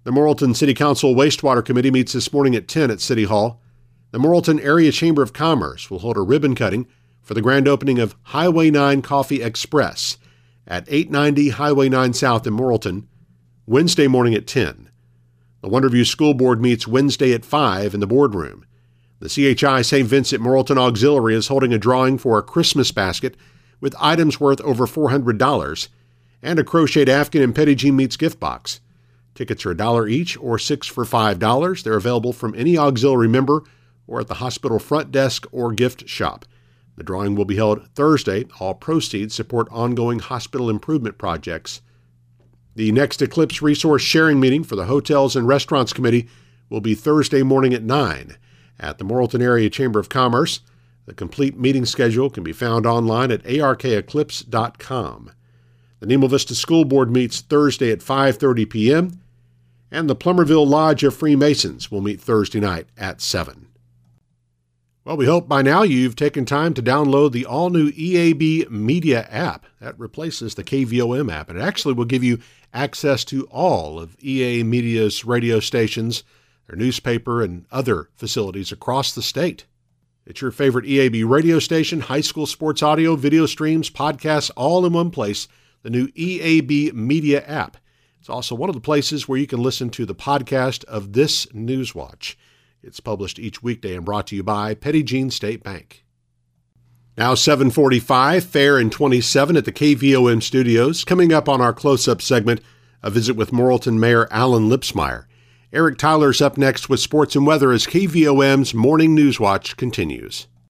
The 0.05 0.11
Morrilton 0.11 0.55
City 0.55 0.75
Council 0.75 1.15
Wastewater 1.15 1.65
Committee 1.65 1.91
meets 1.91 2.13
this 2.13 2.31
morning 2.35 2.55
at 2.55 2.69
10 2.69 2.91
at 2.91 3.01
City 3.01 3.25
Hall 3.25 3.63
the 4.11 4.19
Morrilton 4.19 4.63
Area 4.63 4.93
Chamber 4.93 5.23
of 5.23 5.33
Commerce 5.33 5.91
will 5.91 6.01
hold 6.01 6.17
a 6.17 6.23
ribbon 6.23 6.55
cutting 6.55 6.87
for 7.23 7.35
the 7.35 7.43
grand 7.43 7.67
opening 7.67 7.99
of 7.99 8.15
Highway 8.25 8.71
9 8.71 9.01
Coffee 9.03 9.43
Express 9.43 10.19
at 10.67 10.85
890 10.89 11.49
Highway 11.51 11.89
9 11.89 12.13
South 12.13 12.47
in 12.47 12.55
Morrilton, 12.55 13.07
Wednesday 13.67 14.07
morning 14.07 14.35
at 14.35 14.47
10. 14.47 14.91
The 15.67 15.73
Wonderview 15.73 16.07
School 16.07 16.33
Board 16.33 16.63
meets 16.63 16.87
Wednesday 16.87 17.33
at 17.33 17.45
5 17.45 17.93
in 17.93 17.99
the 17.99 18.07
boardroom. 18.07 18.65
The 19.19 19.29
CHI 19.29 19.83
St. 19.83 20.07
Vincent 20.07 20.41
Morrilton 20.41 20.79
Auxiliary 20.79 21.35
is 21.35 21.49
holding 21.49 21.73
a 21.73 21.77
drawing 21.79 22.19
for 22.19 22.39
a 22.39 22.43
Christmas 22.45 22.93
basket 22.93 23.37
with 23.81 23.97
items 23.99 24.39
worth 24.39 24.61
over 24.61 24.87
$400 24.87 25.89
and 26.41 26.61
a 26.61 26.63
crocheted 26.63 27.09
Afghan 27.09 27.43
and 27.43 27.53
Petit 27.53 27.75
Jean 27.75 27.97
Meats 27.97 28.17
gift 28.17 28.39
box. 28.39 28.79
Tickets 29.35 29.67
are 29.67 29.73
a 29.73 29.77
dollar 29.77 30.07
each 30.07 30.37
or 30.37 30.57
six 30.57 30.87
for 30.87 31.05
$5. 31.05 31.83
They're 31.83 31.95
available 31.95 32.33
from 32.33 32.55
any 32.57 32.79
auxiliary 32.79 33.27
member 33.27 33.65
or 34.07 34.21
at 34.21 34.29
the 34.29 34.35
hospital 34.35 34.79
front 34.79 35.11
desk 35.11 35.49
or 35.51 35.73
gift 35.73 36.09
shop. 36.09 36.45
The 36.95 37.03
drawing 37.03 37.35
will 37.35 37.45
be 37.45 37.57
held 37.57 37.89
Thursday. 37.89 38.45
All 38.61 38.75
proceeds 38.75 39.35
support 39.35 39.67
ongoing 39.73 40.21
hospital 40.21 40.71
improvement 40.71 41.19
projects. 41.19 41.83
The 42.77 42.93
next 42.93 43.23
Eclipse 43.23 43.63
Resource 43.63 44.03
Sharing 44.03 44.39
meeting 44.39 44.63
for 44.63 44.77
the 44.77 44.85
Hotels 44.85 45.35
and 45.35 45.49
Restaurants 45.49 45.95
Committee 45.95 46.29
will 46.69 46.83
be 46.83 46.95
Thursday 46.95 47.43
morning 47.43 47.73
at 47.73 47.83
9 47.83 48.37
at 48.79 48.99
the 48.99 49.05
Morrilton 49.05 49.43
Area 49.43 49.71
Chamber 49.71 49.99
of 49.99 50.11
Commerce. 50.11 50.61
The 51.07 51.15
complete 51.15 51.59
meeting 51.59 51.87
schedule 51.87 52.29
can 52.29 52.45
be 52.45 52.53
found 52.53 52.85
online 52.85 53.31
at 53.31 53.45
arkeclipse.com. 53.45 55.31
The 56.01 56.07
Nemo 56.07 56.27
Vista 56.27 56.55
School 56.55 56.85
Board 56.85 57.11
meets 57.11 57.41
Thursday 57.41 57.91
at 57.91 58.01
5:30 58.01 58.69
p.m. 58.69 59.23
and 59.91 60.11
the 60.11 60.15
Plumerville 60.15 60.67
Lodge 60.67 61.03
of 61.03 61.17
Freemasons 61.17 61.91
will 61.91 62.03
meet 62.03 62.21
Thursday 62.21 62.61
night 62.61 62.89
at 62.99 63.23
7. 63.23 63.69
Well, 65.07 65.17
we 65.17 65.27
hope 65.27 65.49
by 65.49 65.63
now 65.63 65.85
you've 65.85 66.17
taken 66.17 66.45
time 66.45 66.75
to 66.75 66.83
download 66.83 67.31
the 67.31 67.47
all 67.47 67.71
new 67.71 67.93
EAB 67.93 68.69
Media 68.69 69.23
app. 69.31 69.65
That 69.81 69.97
replaces 70.01 70.57
the 70.57 70.65
KVOM 70.65 71.33
app. 71.33 71.49
and 71.49 71.57
It 71.57 71.63
actually 71.63 71.95
will 71.95 72.07
give 72.07 72.25
you 72.25 72.41
access 72.77 73.25
to 73.25 73.45
all 73.47 73.99
of 73.99 74.17
EA 74.23 74.63
Media's 74.63 75.25
radio 75.25 75.59
stations, 75.59 76.23
their 76.69 76.77
newspaper, 76.77 77.43
and 77.43 77.65
other 77.73 78.11
facilities 78.15 78.71
across 78.71 79.15
the 79.15 79.23
state. 79.23 79.65
It's 80.27 80.41
your 80.41 80.51
favorite 80.51 80.85
EAB 80.85 81.29
radio 81.29 81.59
station, 81.59 82.01
high 82.01 82.21
school 82.21 82.47
sports 82.47 82.83
audio, 82.83 83.17
video 83.17 83.47
streams, 83.47 83.89
podcasts, 83.89 84.51
all 84.57 84.85
in 84.85 84.93
one 84.93 85.11
place. 85.11 85.49
The 85.83 85.91
new 85.91 86.09
EAB 86.09 86.93
Media 86.95 87.45
app. 87.47 87.77
It's 88.19 88.29
also 88.29 88.57
one 88.57 88.69
of 88.69 88.75
the 88.75 88.81
places 88.81 89.29
where 89.29 89.39
you 89.39 89.47
can 89.47 89.63
listen 89.63 89.89
to 89.91 90.05
the 90.05 90.17
podcast 90.17 90.85
of 90.87 91.13
this 91.13 91.47
Newswatch. 91.47 92.35
It's 92.83 92.99
published 92.99 93.39
each 93.39 93.63
weekday 93.63 93.95
and 93.95 94.05
brought 94.05 94.27
to 94.29 94.37
you 94.37 94.43
by 94.43 94.75
Petit 94.75 95.05
Jean 95.05 95.31
State 95.31 95.63
Bank. 95.63 96.06
Now 97.19 97.35
745, 97.35 98.45
fair 98.45 98.77
and 98.77 98.93
27 98.93 99.57
at 99.57 99.65
the 99.65 99.73
KVOM 99.73 100.43
studios. 100.43 101.03
Coming 101.03 101.33
up 101.33 101.49
on 101.49 101.63
our 101.63 101.73
close-up 101.73 102.21
segment, 102.21 102.61
a 103.03 103.09
visit 103.09 103.37
with 103.37 103.53
Morrilton 103.53 103.99
Mayor 103.99 104.29
Allen 104.31 104.69
Lipsmeyer. 104.69 105.25
Eric 105.73 105.97
Tyler's 105.97 106.43
up 106.43 106.59
next 106.59 106.91
with 106.91 107.01
sports 107.01 107.35
and 107.35 107.47
weather 107.47 107.73
as 107.73 107.87
KVOM's 107.87 108.75
Morning 108.75 109.15
News 109.15 109.41
Watch 109.41 109.79
continues. 109.79 110.47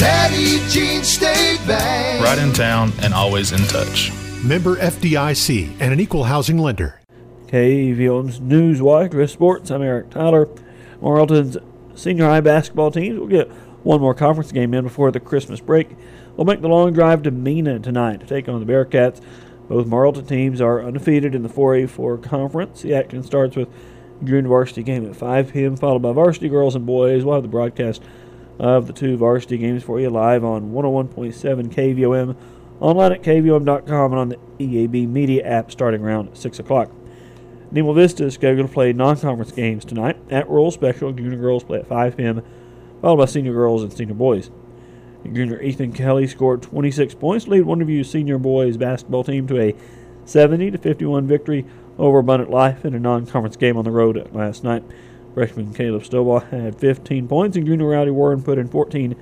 Petit 0.00 0.66
Jean 0.70 1.04
State 1.04 1.60
Bank. 1.66 2.24
Right 2.24 2.38
in 2.38 2.54
town 2.54 2.90
and 3.02 3.12
always 3.12 3.52
in 3.52 3.58
touch. 3.66 4.10
Member 4.42 4.76
FDIC 4.76 5.76
and 5.78 5.92
an 5.92 6.00
equal 6.00 6.24
housing 6.24 6.56
lender. 6.56 6.98
KVOM's 7.48 8.40
Newswire 8.40 9.12
with 9.12 9.30
sports. 9.30 9.70
I'm 9.70 9.82
Eric 9.82 10.08
Tyler. 10.08 10.46
Morrilton's 11.02 11.58
senior 11.94 12.24
high 12.24 12.40
basketball 12.40 12.90
teams 12.90 13.18
will 13.18 13.26
get 13.26 13.48
one 13.82 14.00
more 14.00 14.14
conference 14.14 14.52
game 14.52 14.72
in 14.72 14.84
before 14.84 15.10
the 15.10 15.20
Christmas 15.20 15.60
break. 15.60 15.90
They'll 16.34 16.46
make 16.46 16.62
the 16.62 16.68
long 16.68 16.94
drive 16.94 17.22
to 17.24 17.30
Mena 17.30 17.78
tonight 17.78 18.20
to 18.20 18.26
take 18.26 18.48
on 18.48 18.64
the 18.64 18.72
Bearcats. 18.72 19.20
Both 19.68 19.86
Morrilton 19.86 20.26
teams 20.26 20.62
are 20.62 20.82
undefeated 20.82 21.34
in 21.34 21.42
the 21.42 21.50
4A4 21.50 22.22
conference. 22.22 22.80
The 22.80 22.94
action 22.94 23.22
starts 23.22 23.54
with 23.54 23.68
junior 24.24 24.48
varsity 24.48 24.82
game 24.82 25.06
at 25.06 25.14
5 25.14 25.52
p.m., 25.52 25.76
followed 25.76 26.00
by 26.00 26.12
varsity 26.12 26.48
girls 26.48 26.74
and 26.74 26.86
boys. 26.86 27.22
We'll 27.22 27.34
have 27.34 27.42
the 27.42 27.50
broadcast 27.50 28.02
of 28.60 28.86
the 28.86 28.92
two 28.92 29.16
varsity 29.16 29.56
games 29.56 29.82
for 29.82 29.98
you 29.98 30.10
live 30.10 30.44
on 30.44 30.70
101.7 30.70 31.72
KVOM, 31.72 32.36
online 32.78 33.12
at 33.12 33.22
KVOM.com, 33.22 34.12
and 34.12 34.20
on 34.20 34.28
the 34.28 34.38
EAB 34.58 35.08
Media 35.08 35.42
app 35.46 35.70
starting 35.70 36.02
around 36.02 36.36
6 36.36 36.58
o'clock. 36.58 36.92
Nemo 37.70 37.94
Vista 37.94 38.26
is 38.26 38.34
scheduled 38.34 38.68
to 38.68 38.72
play 38.72 38.92
non 38.92 39.16
conference 39.18 39.52
games 39.52 39.86
tonight. 39.86 40.18
At 40.28 40.48
Rural 40.50 40.70
Special, 40.70 41.10
junior 41.10 41.38
girls 41.38 41.64
play 41.64 41.78
at 41.78 41.86
5 41.86 42.18
p.m., 42.18 42.42
followed 43.00 43.16
by 43.16 43.24
senior 43.24 43.54
girls 43.54 43.82
and 43.82 43.92
senior 43.92 44.14
boys. 44.14 44.50
Junior 45.24 45.60
Ethan 45.62 45.94
Kelly 45.94 46.26
scored 46.26 46.60
26 46.60 47.14
points 47.14 47.46
to 47.46 47.52
lead 47.52 47.62
Wonderview's 47.62 48.10
senior 48.10 48.38
boys 48.38 48.76
basketball 48.76 49.24
team 49.24 49.46
to 49.46 49.58
a 49.58 49.74
70 50.26 50.72
to 50.72 50.78
51 50.78 51.26
victory 51.26 51.64
over 51.98 52.18
Abundant 52.18 52.50
Life 52.50 52.84
in 52.84 52.94
a 52.94 53.00
non-conference 53.00 53.56
game 53.56 53.78
on 53.78 53.84
the 53.84 53.90
road 53.90 54.30
last 54.34 54.64
night. 54.64 54.82
Freshman 55.34 55.72
Caleb 55.72 56.02
Stovall 56.02 56.48
had 56.50 56.78
15 56.78 57.28
points, 57.28 57.56
and 57.56 57.66
junior 57.66 57.88
Rowdy 57.88 58.10
Warren 58.10 58.42
put 58.42 58.58
in 58.58 58.68
14 58.68 59.14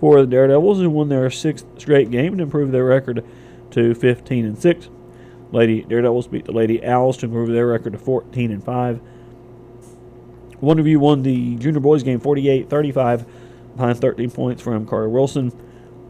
for 0.00 0.20
the 0.20 0.26
Daredevils, 0.26 0.78
who 0.78 0.90
won 0.90 1.08
their 1.08 1.30
sixth 1.30 1.66
straight 1.78 2.10
game 2.10 2.32
and 2.32 2.40
improved 2.40 2.72
their 2.72 2.84
record 2.84 3.24
to 3.72 3.94
15 3.94 4.44
and 4.44 4.58
6. 4.58 4.88
Lady 5.50 5.82
Daredevils 5.82 6.28
beat 6.28 6.44
the 6.44 6.52
Lady 6.52 6.84
Owls 6.84 7.16
to 7.18 7.26
improve 7.26 7.48
their 7.48 7.66
record 7.66 7.94
to 7.94 7.98
14 7.98 8.50
and 8.50 8.62
5. 8.62 9.00
Wonderview 10.62 10.98
won 10.98 11.22
the 11.22 11.56
junior 11.56 11.80
boys 11.80 12.02
game 12.02 12.20
48-35 12.20 13.26
behind 13.76 13.98
13 13.98 14.30
points 14.30 14.62
from 14.62 14.86
Carter 14.86 15.08
Wilson. 15.08 15.52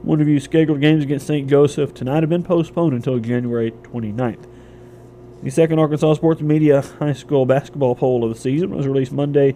Wonderview's 0.05 0.45
scheduled 0.45 0.81
games 0.81 1.05
against 1.05 1.27
St. 1.27 1.49
Joseph 1.49 1.93
tonight 1.93 2.23
have 2.23 2.31
been 2.31 2.43
postponed 2.43 2.95
until 2.95 3.19
January 3.19 3.71
29th. 3.71 4.47
The 5.41 5.51
second 5.51 5.79
Arkansas 5.79 6.15
Sports 6.15 6.41
Media 6.41 6.83
High 6.99 7.13
School 7.13 7.47
basketball 7.47 7.95
poll 7.95 8.25
of 8.25 8.35
the 8.35 8.41
season 8.41 8.71
was 8.71 8.89
released 8.89 9.13
Monday, 9.13 9.55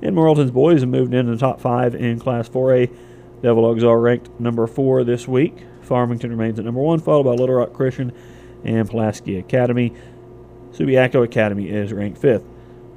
and 0.00 0.14
Morrilton's 0.14 0.52
boys 0.52 0.82
have 0.82 0.88
moved 0.88 1.12
into 1.12 1.32
the 1.32 1.38
top 1.38 1.60
five 1.60 1.96
in 1.96 2.20
Class 2.20 2.48
4A. 2.48 2.88
Devil 3.42 3.64
Dogs 3.64 3.82
are 3.82 3.98
ranked 3.98 4.38
number 4.38 4.68
four 4.68 5.02
this 5.02 5.26
week. 5.26 5.64
Farmington 5.82 6.30
remains 6.30 6.60
at 6.60 6.64
number 6.64 6.80
one, 6.80 7.00
followed 7.00 7.24
by 7.24 7.32
Little 7.32 7.56
Rock 7.56 7.72
Christian 7.72 8.12
and 8.64 8.88
Pulaski 8.88 9.36
Academy. 9.36 9.92
Subiaco 10.70 11.24
Academy 11.24 11.70
is 11.70 11.92
ranked 11.92 12.18
fifth. 12.18 12.44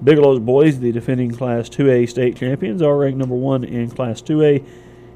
Bigelow's 0.04 0.40
boys, 0.40 0.80
the 0.80 0.92
defending 0.92 1.32
Class 1.32 1.68
2A 1.68 2.08
state 2.08 2.36
champions, 2.36 2.84
are 2.84 2.96
ranked 2.96 3.18
number 3.18 3.36
one 3.36 3.64
in 3.64 3.90
Class 3.90 4.22
2A. 4.22 4.64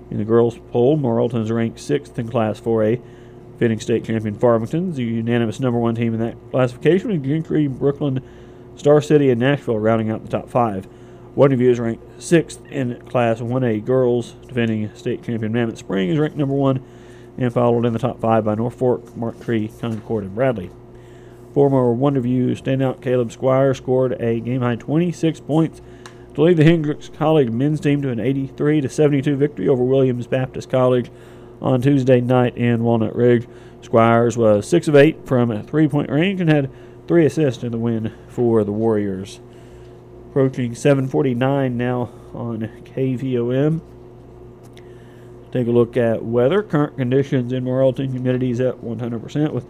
In 0.10 0.17
the 0.17 0.25
girls' 0.25 0.58
poll, 0.72 0.98
Morrilton 0.98 1.43
is 1.43 1.51
ranked 1.51 1.79
sixth 1.79 2.17
in 2.17 2.27
Class 2.27 2.60
4A. 2.60 3.00
Defending 3.63 3.79
state 3.79 4.03
champion 4.03 4.36
Farmington, 4.36 4.91
the 4.91 5.03
unanimous 5.03 5.62
number 5.62 5.79
one 5.79 5.96
team 5.96 6.13
in 6.13 6.20
that 6.20 6.36
classification, 6.51 7.12
with 7.12 7.24
Gentry, 7.24 7.70
Brookland, 7.70 8.22
Star 8.75 9.00
City, 9.00 9.29
and 9.29 9.39
Nashville 9.39 9.79
rounding 9.79 10.10
out 10.10 10.22
the 10.22 10.27
top 10.27 10.50
five. 10.50 10.86
Wonderview 11.38 11.70
is 11.70 11.79
ranked 11.79 12.22
sixth 12.22 12.62
in 12.65 13.00
Class 13.05 13.39
1A 13.39 13.86
girls. 13.86 14.34
Defending 14.50 14.93
state 14.96 15.24
champion 15.24 15.53
Mammoth 15.53 15.77
Spring 15.77 16.10
is 16.10 16.20
ranked 16.20 16.36
number 16.36 16.53
one 16.53 16.84
and 17.38 17.53
followed 17.53 17.86
in 17.86 17.93
the 17.93 18.00
top 18.00 18.20
five 18.20 18.43
by 18.43 18.53
Norfork, 18.53 19.15
Marked 19.15 19.43
Tree, 19.43 19.72
Concord, 19.79 20.25
and 20.25 20.36
Bradley. 20.36 20.70
Former 21.53 21.96
Wonderview 21.96 22.62
standout 22.62 23.01
Caleb 23.01 23.32
Squire 23.32 23.74
scored 23.74 24.22
a 24.22 24.41
game 24.41 24.60
high 24.60 24.75
26 24.75 25.39
points 25.39 25.82
to 26.34 26.41
lead 26.41 26.58
the 26.58 26.65
Hendrix 26.65 27.08
College 27.08 27.50
men's 27.50 27.79
team 27.79 28.01
to 28.01 28.10
an 28.10 28.20
83 28.20 28.86
72 28.89 29.38
victory 29.38 29.70
over 29.70 29.86
Williams 29.86 30.27
Baptist 30.27 30.70
College 30.70 31.10
on 31.63 31.82
Tuesday 31.82 32.22
night 32.22 32.55
in 32.58 32.84
Walnut 32.84 33.15
Ridge. 33.15 33.48
Squires 33.82 34.38
was 34.38 34.67
6 34.67 34.88
of 34.89 34.96
8 34.96 35.25
from 35.25 35.50
a 35.50 35.63
three 35.63 35.88
point 35.88 36.12
range 36.12 36.39
and 36.39 36.50
had 36.50 36.70
three 37.08 37.25
assists 37.25 37.63
in 37.63 37.72
the 37.72 37.77
win 37.77 38.13
for 38.27 38.63
the 38.63 38.72
Warriors. 38.72 39.39
Approaching 40.29 40.75
749 40.75 41.75
now 41.75 42.12
on 42.34 42.70
KVOM. 42.86 43.82
Take 45.51 45.67
a 45.67 45.72
look 45.72 45.96
at 45.98 46.24
weather. 46.24 46.63
Current 46.63 46.98
conditions 46.98 47.53
in 47.53 47.63
Morrilton. 47.63 48.12
Humidity 48.12 48.51
is 48.51 48.60
at 48.60 48.82
100% 48.82 49.51
with 49.51 49.65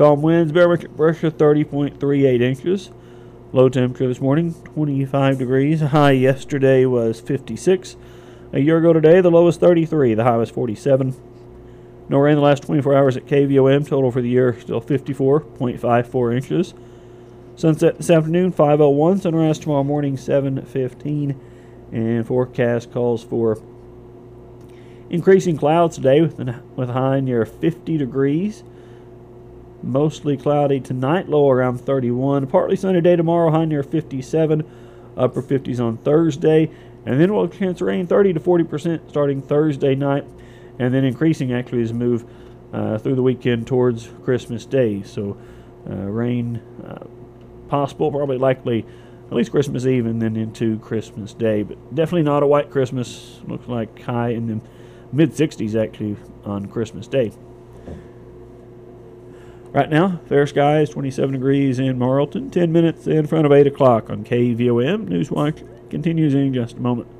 Calm 0.00 0.22
winds, 0.22 0.50
barometric 0.50 0.96
pressure 0.96 1.30
30.38 1.30 2.40
inches. 2.40 2.90
Low 3.52 3.68
temperature 3.68 4.08
this 4.08 4.18
morning 4.18 4.54
25 4.72 5.36
degrees. 5.36 5.80
High 5.82 6.12
yesterday 6.12 6.86
was 6.86 7.20
56. 7.20 7.96
A 8.54 8.60
year 8.60 8.78
ago 8.78 8.94
today, 8.94 9.20
the 9.20 9.30
low 9.30 9.44
was 9.44 9.58
33. 9.58 10.14
The 10.14 10.24
high 10.24 10.38
was 10.38 10.48
47. 10.48 11.14
No 12.10 12.18
rain 12.18 12.34
the 12.34 12.42
last 12.42 12.64
24 12.64 12.96
hours 12.96 13.16
at 13.16 13.26
KVOM. 13.26 13.86
Total 13.86 14.10
for 14.10 14.20
the 14.20 14.28
year 14.28 14.58
still 14.58 14.80
54.54 14.80 16.34
inches. 16.34 16.74
Sunset 17.54 17.98
this 17.98 18.10
afternoon 18.10 18.52
5:01. 18.52 19.20
Sunrise 19.20 19.60
tomorrow 19.60 19.84
morning 19.84 20.16
7:15. 20.16 21.36
And 21.92 22.26
forecast 22.26 22.92
calls 22.92 23.22
for 23.22 23.58
increasing 25.08 25.56
clouds 25.56 25.94
today 25.94 26.20
with 26.20 26.40
a, 26.40 26.60
with 26.74 26.90
a 26.90 26.94
high 26.94 27.20
near 27.20 27.46
50 27.46 27.96
degrees. 27.96 28.64
Mostly 29.80 30.36
cloudy 30.36 30.80
tonight, 30.80 31.28
low 31.28 31.48
around 31.48 31.78
31. 31.78 32.48
Partly 32.48 32.74
sunny 32.74 33.00
day 33.00 33.14
tomorrow, 33.14 33.52
high 33.52 33.66
near 33.66 33.84
57. 33.84 34.68
Upper 35.16 35.42
50s 35.42 35.78
on 35.78 35.98
Thursday. 35.98 36.72
And 37.06 37.20
then 37.20 37.32
we'll 37.32 37.46
chance 37.46 37.80
rain 37.80 38.08
30 38.08 38.32
to 38.32 38.40
40% 38.40 39.08
starting 39.08 39.40
Thursday 39.42 39.94
night. 39.94 40.24
And 40.80 40.94
then 40.94 41.04
increasing 41.04 41.52
actually 41.52 41.82
as 41.82 41.92
move 41.92 42.24
uh, 42.72 42.96
through 42.96 43.14
the 43.14 43.22
weekend 43.22 43.66
towards 43.66 44.08
Christmas 44.24 44.64
Day. 44.64 45.02
So 45.02 45.36
uh, 45.88 45.94
rain 45.94 46.62
uh, 46.82 47.04
possible, 47.68 48.10
probably 48.10 48.38
likely 48.38 48.86
at 49.26 49.34
least 49.34 49.50
Christmas 49.50 49.84
Eve 49.84 50.06
and 50.06 50.22
then 50.22 50.36
into 50.36 50.78
Christmas 50.78 51.34
Day. 51.34 51.62
But 51.62 51.94
definitely 51.94 52.22
not 52.22 52.42
a 52.42 52.46
white 52.46 52.70
Christmas. 52.70 53.40
Looks 53.46 53.68
like 53.68 54.00
high 54.00 54.30
in 54.30 54.46
the 54.46 54.60
mid 55.12 55.32
60s 55.32 55.80
actually 55.80 56.16
on 56.44 56.66
Christmas 56.66 57.06
Day. 57.06 57.30
Right 59.72 59.90
now, 59.90 60.18
fair 60.26 60.46
skies, 60.46 60.88
27 60.88 61.34
degrees 61.34 61.78
in 61.78 61.98
Morrilton, 61.98 62.50
10 62.50 62.72
minutes 62.72 63.06
in 63.06 63.26
front 63.26 63.46
of 63.46 63.52
8 63.52 63.68
o'clock 63.68 64.08
on 64.08 64.24
KVOM. 64.24 65.08
Newswatch 65.08 65.90
continues 65.90 66.34
in 66.34 66.52
just 66.54 66.78
a 66.78 66.80
moment. 66.80 67.19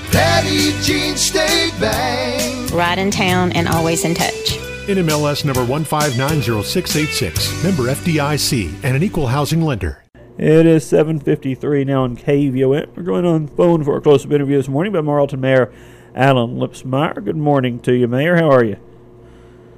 Petit 0.11 0.73
Jean 0.81 1.15
State 1.15 1.71
Bank. 1.79 2.71
Right 2.71 2.97
in 2.97 3.11
town 3.11 3.51
and 3.53 3.67
always 3.67 4.03
in 4.03 4.13
touch. 4.13 4.57
NMLS 4.87 5.45
number 5.45 5.61
1590686, 5.61 7.63
member 7.63 7.83
FDIC, 7.83 8.83
and 8.83 8.97
an 8.97 9.03
equal 9.03 9.27
housing 9.27 9.61
lender. 9.61 10.03
It 10.37 10.65
is 10.65 10.83
7.53 10.91 11.85
now 11.85 12.03
on 12.03 12.17
KVOM. 12.17 12.95
We're 12.95 13.03
going 13.03 13.25
on 13.25 13.47
phone 13.47 13.83
for 13.85 13.95
a 13.95 14.01
close-up 14.01 14.31
interview 14.31 14.57
this 14.57 14.67
morning 14.67 14.91
by 14.91 14.99
Morrilton 14.99 15.39
Mayor 15.39 15.71
Allen 16.13 16.57
Lipsmeyer. 16.57 17.23
Good 17.23 17.37
morning 17.37 17.79
to 17.81 17.93
you, 17.93 18.07
Mayor. 18.07 18.35
How 18.35 18.51
are 18.51 18.65
you? 18.65 18.77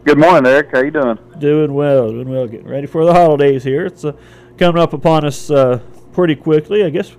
Good 0.04 0.18
morning, 0.18 0.52
Eric. 0.52 0.70
How 0.72 0.82
you 0.82 0.92
doing? 0.92 1.20
Doing 1.38 1.74
well, 1.76 2.10
doing 2.10 2.30
well. 2.30 2.48
Getting 2.48 2.68
ready 2.68 2.88
for 2.88 3.06
the 3.06 3.14
holidays 3.14 3.64
here. 3.64 3.86
It's 3.86 4.04
uh, 4.04 4.14
coming 4.58 4.82
up 4.82 4.94
upon 4.94 5.26
us 5.26 5.52
uh, 5.52 5.80
pretty 6.12 6.36
quickly. 6.36 6.84
I 6.84 6.90
guess 6.90 7.16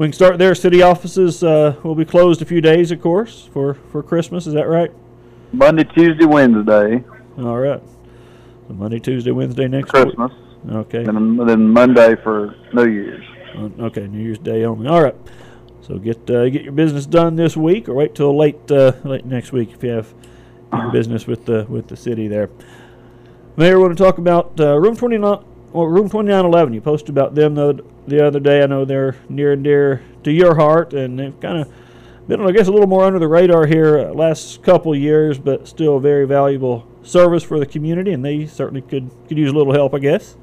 we 0.00 0.06
can 0.06 0.14
start 0.14 0.38
there. 0.38 0.54
City 0.54 0.80
offices 0.80 1.44
uh, 1.44 1.76
will 1.82 1.94
be 1.94 2.06
closed 2.06 2.40
a 2.40 2.46
few 2.46 2.62
days, 2.62 2.90
of 2.90 3.02
course, 3.02 3.50
for, 3.52 3.74
for 3.74 4.02
Christmas. 4.02 4.46
Is 4.46 4.54
that 4.54 4.66
right? 4.66 4.90
Monday, 5.52 5.84
Tuesday, 5.84 6.24
Wednesday. 6.24 7.04
All 7.36 7.58
right. 7.58 7.82
So 8.66 8.72
Monday, 8.72 8.98
Tuesday, 8.98 9.30
Wednesday 9.30 9.68
next 9.68 9.90
Christmas. 9.90 10.32
week. 10.64 10.74
Okay. 10.74 11.04
And 11.04 11.38
then 11.46 11.68
Monday 11.68 12.16
for 12.16 12.56
New 12.72 12.88
Year's. 12.88 13.26
Okay, 13.78 14.06
New 14.06 14.24
Year's 14.24 14.38
Day 14.38 14.64
only. 14.64 14.88
All 14.88 15.02
right. 15.02 15.16
So 15.82 15.98
get 15.98 16.30
uh, 16.30 16.48
get 16.48 16.62
your 16.62 16.72
business 16.72 17.04
done 17.04 17.36
this 17.36 17.54
week, 17.54 17.86
or 17.86 17.94
wait 17.94 18.14
till 18.14 18.34
late 18.34 18.70
uh, 18.70 18.92
late 19.04 19.26
next 19.26 19.52
week 19.52 19.70
if 19.72 19.82
you 19.82 19.90
have 19.90 20.14
business 20.92 21.26
with 21.26 21.44
the 21.44 21.66
with 21.68 21.88
the 21.88 21.96
city 21.96 22.26
there. 22.26 22.48
Mayor, 23.56 23.78
want 23.78 23.94
to 23.94 24.02
talk 24.02 24.16
about 24.16 24.58
uh, 24.60 24.78
room 24.78 24.96
29, 24.96 25.44
well, 25.72 25.86
Room 25.86 26.08
2911, 26.08 26.74
you 26.74 26.80
posted 26.80 27.10
about 27.10 27.34
them 27.34 27.54
the, 27.54 27.84
the 28.06 28.26
other 28.26 28.40
day. 28.40 28.62
I 28.62 28.66
know 28.66 28.84
they're 28.84 29.16
near 29.28 29.52
and 29.52 29.62
dear 29.62 30.02
to 30.24 30.32
your 30.32 30.56
heart, 30.56 30.92
and 30.92 31.18
they've 31.18 31.40
kind 31.40 31.58
of 31.58 31.72
been, 32.26 32.40
I 32.40 32.50
guess, 32.50 32.66
a 32.66 32.72
little 32.72 32.88
more 32.88 33.04
under 33.04 33.18
the 33.18 33.28
radar 33.28 33.66
here 33.66 33.98
uh, 33.98 34.12
last 34.12 34.62
couple 34.62 34.94
years, 34.96 35.38
but 35.38 35.68
still 35.68 35.96
a 35.96 36.00
very 36.00 36.26
valuable 36.26 36.86
service 37.02 37.44
for 37.44 37.60
the 37.60 37.66
community, 37.66 38.12
and 38.12 38.24
they 38.24 38.46
certainly 38.46 38.82
could, 38.82 39.10
could 39.28 39.38
use 39.38 39.50
a 39.50 39.54
little 39.54 39.72
help, 39.72 39.94
I 39.94 40.00
guess. 40.00 40.36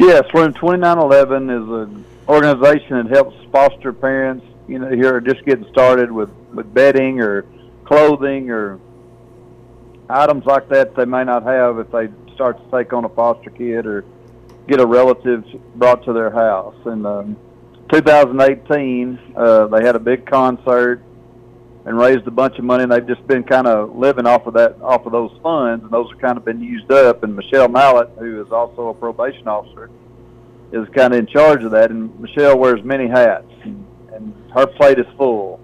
Yes, 0.00 0.24
Room 0.32 0.54
2911 0.54 1.50
is 1.50 1.68
an 1.68 2.04
organization 2.28 2.96
that 2.96 3.14
helps 3.14 3.36
foster 3.52 3.92
parents, 3.92 4.46
you 4.68 4.78
know, 4.78 4.90
here 4.90 5.14
are 5.14 5.20
just 5.20 5.44
getting 5.44 5.68
started 5.70 6.10
with, 6.10 6.30
with 6.54 6.72
bedding 6.72 7.20
or 7.20 7.44
clothing 7.84 8.50
or 8.50 8.80
items 10.08 10.44
like 10.46 10.68
that 10.68 10.94
they 10.94 11.04
may 11.04 11.24
not 11.24 11.42
have 11.42 11.78
if 11.78 11.90
they 11.90 12.08
start 12.34 12.58
to 12.58 12.76
take 12.76 12.92
on 12.92 13.04
a 13.04 13.08
foster 13.08 13.50
kid 13.50 13.86
or 13.86 14.04
get 14.68 14.80
a 14.80 14.86
relative 14.86 15.44
brought 15.74 16.04
to 16.04 16.12
their 16.12 16.30
house. 16.30 16.76
And 16.84 17.06
um, 17.06 17.36
2018, 17.90 19.18
uh, 19.36 19.66
they 19.66 19.84
had 19.84 19.96
a 19.96 20.00
big 20.00 20.26
concert 20.26 21.02
and 21.84 21.98
raised 21.98 22.26
a 22.26 22.30
bunch 22.30 22.58
of 22.58 22.64
money, 22.64 22.84
and 22.84 22.92
they've 22.92 23.06
just 23.06 23.26
been 23.26 23.42
kind 23.42 23.66
of 23.66 23.96
living 23.96 24.26
off 24.26 24.46
of 24.46 24.54
that, 24.54 24.80
off 24.82 25.04
of 25.04 25.12
those 25.12 25.32
funds, 25.42 25.82
and 25.82 25.92
those 25.92 26.08
have 26.10 26.20
kind 26.20 26.36
of 26.38 26.44
been 26.44 26.60
used 26.60 26.90
up. 26.92 27.24
And 27.24 27.34
Michelle 27.34 27.68
Mallett, 27.68 28.10
who 28.18 28.40
is 28.44 28.52
also 28.52 28.88
a 28.88 28.94
probation 28.94 29.48
officer, 29.48 29.90
is 30.72 30.88
kind 30.94 31.12
of 31.12 31.18
in 31.18 31.26
charge 31.26 31.64
of 31.64 31.72
that. 31.72 31.90
And 31.90 32.18
Michelle 32.20 32.56
wears 32.56 32.84
many 32.84 33.08
hats, 33.08 33.50
and, 33.64 33.84
and 34.12 34.32
her 34.54 34.66
plate 34.66 34.98
is 34.98 35.06
full. 35.16 35.58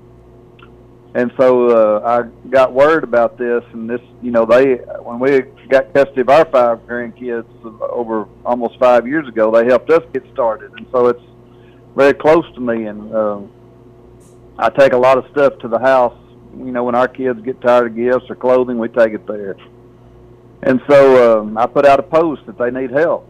And 1.15 1.33
so 1.39 1.71
uh, 1.71 2.01
I 2.07 2.49
got 2.51 2.73
word 2.73 3.03
about 3.03 3.39
this, 3.39 3.65
and 3.73 3.89
this, 3.89 4.01
you 4.23 4.31
know, 4.31 4.45
they 4.45 4.75
when 4.77 5.19
we 5.19 5.41
got 5.69 5.93
custody 5.95 6.21
of 6.21 6.29
our 6.29 6.45
five 6.45 6.81
grandkids 6.87 7.47
over 7.81 8.29
almost 8.45 8.79
five 8.79 9.07
years 9.07 9.27
ago, 9.27 9.51
they 9.51 9.65
helped 9.65 9.91
us 9.91 10.03
get 10.13 10.23
started, 10.33 10.73
and 10.73 10.87
so 10.93 11.07
it's 11.07 11.23
very 11.97 12.13
close 12.13 12.45
to 12.55 12.61
me. 12.61 12.85
And 12.85 13.13
uh, 13.15 13.41
I 14.59 14.69
take 14.69 14.93
a 14.93 14.99
lot 14.99 15.17
of 15.17 15.25
stuff 15.33 15.59
to 15.61 15.69
the 15.69 15.79
house. 15.79 16.17
You 16.57 16.73
know, 16.73 16.85
when 16.85 16.95
our 16.95 17.09
kids 17.09 17.41
get 17.41 17.61
tired 17.63 17.87
of 17.87 17.97
gifts 17.97 18.27
or 18.29 18.37
clothing, 18.37 18.79
we 18.79 18.89
take 18.89 19.15
it 19.15 19.27
there. 19.27 19.57
And 20.63 20.81
so 20.89 21.41
um, 21.41 21.57
I 21.57 21.67
put 21.67 21.87
out 21.87 22.01
a 22.01 22.03
post 22.03 22.45
that 22.47 22.59
they 22.59 22.71
need 22.71 22.91
help, 22.91 23.27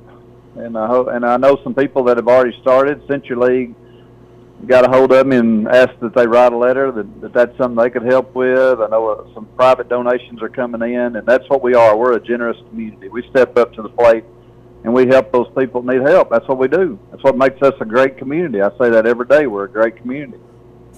and 0.57 0.77
I 0.77 0.89
ho- 0.89 1.09
and 1.09 1.25
I 1.25 1.37
know 1.37 1.61
some 1.63 1.75
people 1.75 2.03
that 2.05 2.17
have 2.17 2.27
already 2.27 2.59
started. 2.61 3.07
Century 3.07 3.37
League 3.37 3.75
got 4.67 4.87
a 4.87 4.91
hold 4.91 5.13
of 5.13 5.27
me 5.27 5.37
and 5.37 5.69
asked 5.69 6.01
that 6.01 6.15
they 6.15 6.27
write 6.27 6.53
a 6.53 6.57
letter 6.57 6.91
that, 6.91 7.21
that 7.21 7.33
that's 7.33 7.57
something 7.57 7.83
they 7.83 7.91
could 7.91 8.03
help 8.03 8.35
with. 8.35 8.81
I 8.81 8.89
know 8.89 9.09
uh, 9.09 9.35
some 9.35 9.47
private 9.57 9.89
donations 9.89 10.43
are 10.43 10.49
coming 10.49 10.83
in, 10.83 11.17
and 11.17 11.27
that's 11.27 11.49
what 11.49 11.63
we 11.63 11.75
are. 11.75 11.97
We're 11.97 12.15
a 12.15 12.21
generous 12.21 12.59
community. 12.69 13.09
We 13.09 13.29
step 13.31 13.57
up 13.57 13.73
to 13.75 13.83
the 13.83 13.89
plate 13.89 14.25
and 14.85 14.95
we 14.95 15.07
help 15.07 15.33
those 15.33 15.49
people 15.57 15.83
that 15.83 15.93
need 15.93 16.09
help. 16.09 16.31
That's 16.31 16.47
what 16.47 16.59
we 16.59 16.69
do. 16.69 16.99
That's 17.11 17.23
what 17.23 17.37
makes 17.37 17.61
us 17.63 17.75
a 17.81 17.85
great 17.85 18.17
community. 18.17 18.63
I 18.63 18.71
say 18.79 18.91
that 18.91 19.07
every 19.07 19.27
day. 19.27 19.47
We're 19.47 19.65
a 19.65 19.71
great 19.71 19.97
community. 19.97 20.43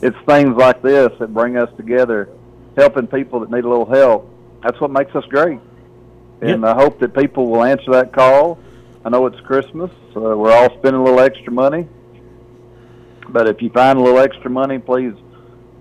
It's 0.02 0.16
things 0.26 0.56
like 0.56 0.82
this 0.82 1.10
that 1.18 1.32
bring 1.32 1.56
us 1.56 1.70
together, 1.76 2.28
helping 2.76 3.06
people 3.06 3.40
that 3.40 3.50
need 3.50 3.64
a 3.64 3.68
little 3.68 3.90
help. 3.90 4.30
That's 4.62 4.80
what 4.80 4.90
makes 4.90 5.14
us 5.14 5.24
great. 5.26 5.60
And 6.42 6.64
I 6.64 6.74
hope 6.74 7.00
that 7.00 7.14
people 7.14 7.48
will 7.48 7.64
answer 7.64 7.90
that 7.92 8.12
call. 8.12 8.58
I 9.04 9.10
know 9.10 9.26
it's 9.26 9.40
Christmas. 9.40 9.90
Uh, 10.16 10.20
we're 10.20 10.52
all 10.52 10.68
spending 10.78 11.00
a 11.00 11.04
little 11.04 11.20
extra 11.20 11.52
money. 11.52 11.86
But 13.32 13.48
if 13.48 13.62
you 13.62 13.70
find 13.70 13.98
a 13.98 14.02
little 14.02 14.18
extra 14.18 14.50
money, 14.50 14.78
please 14.78 15.14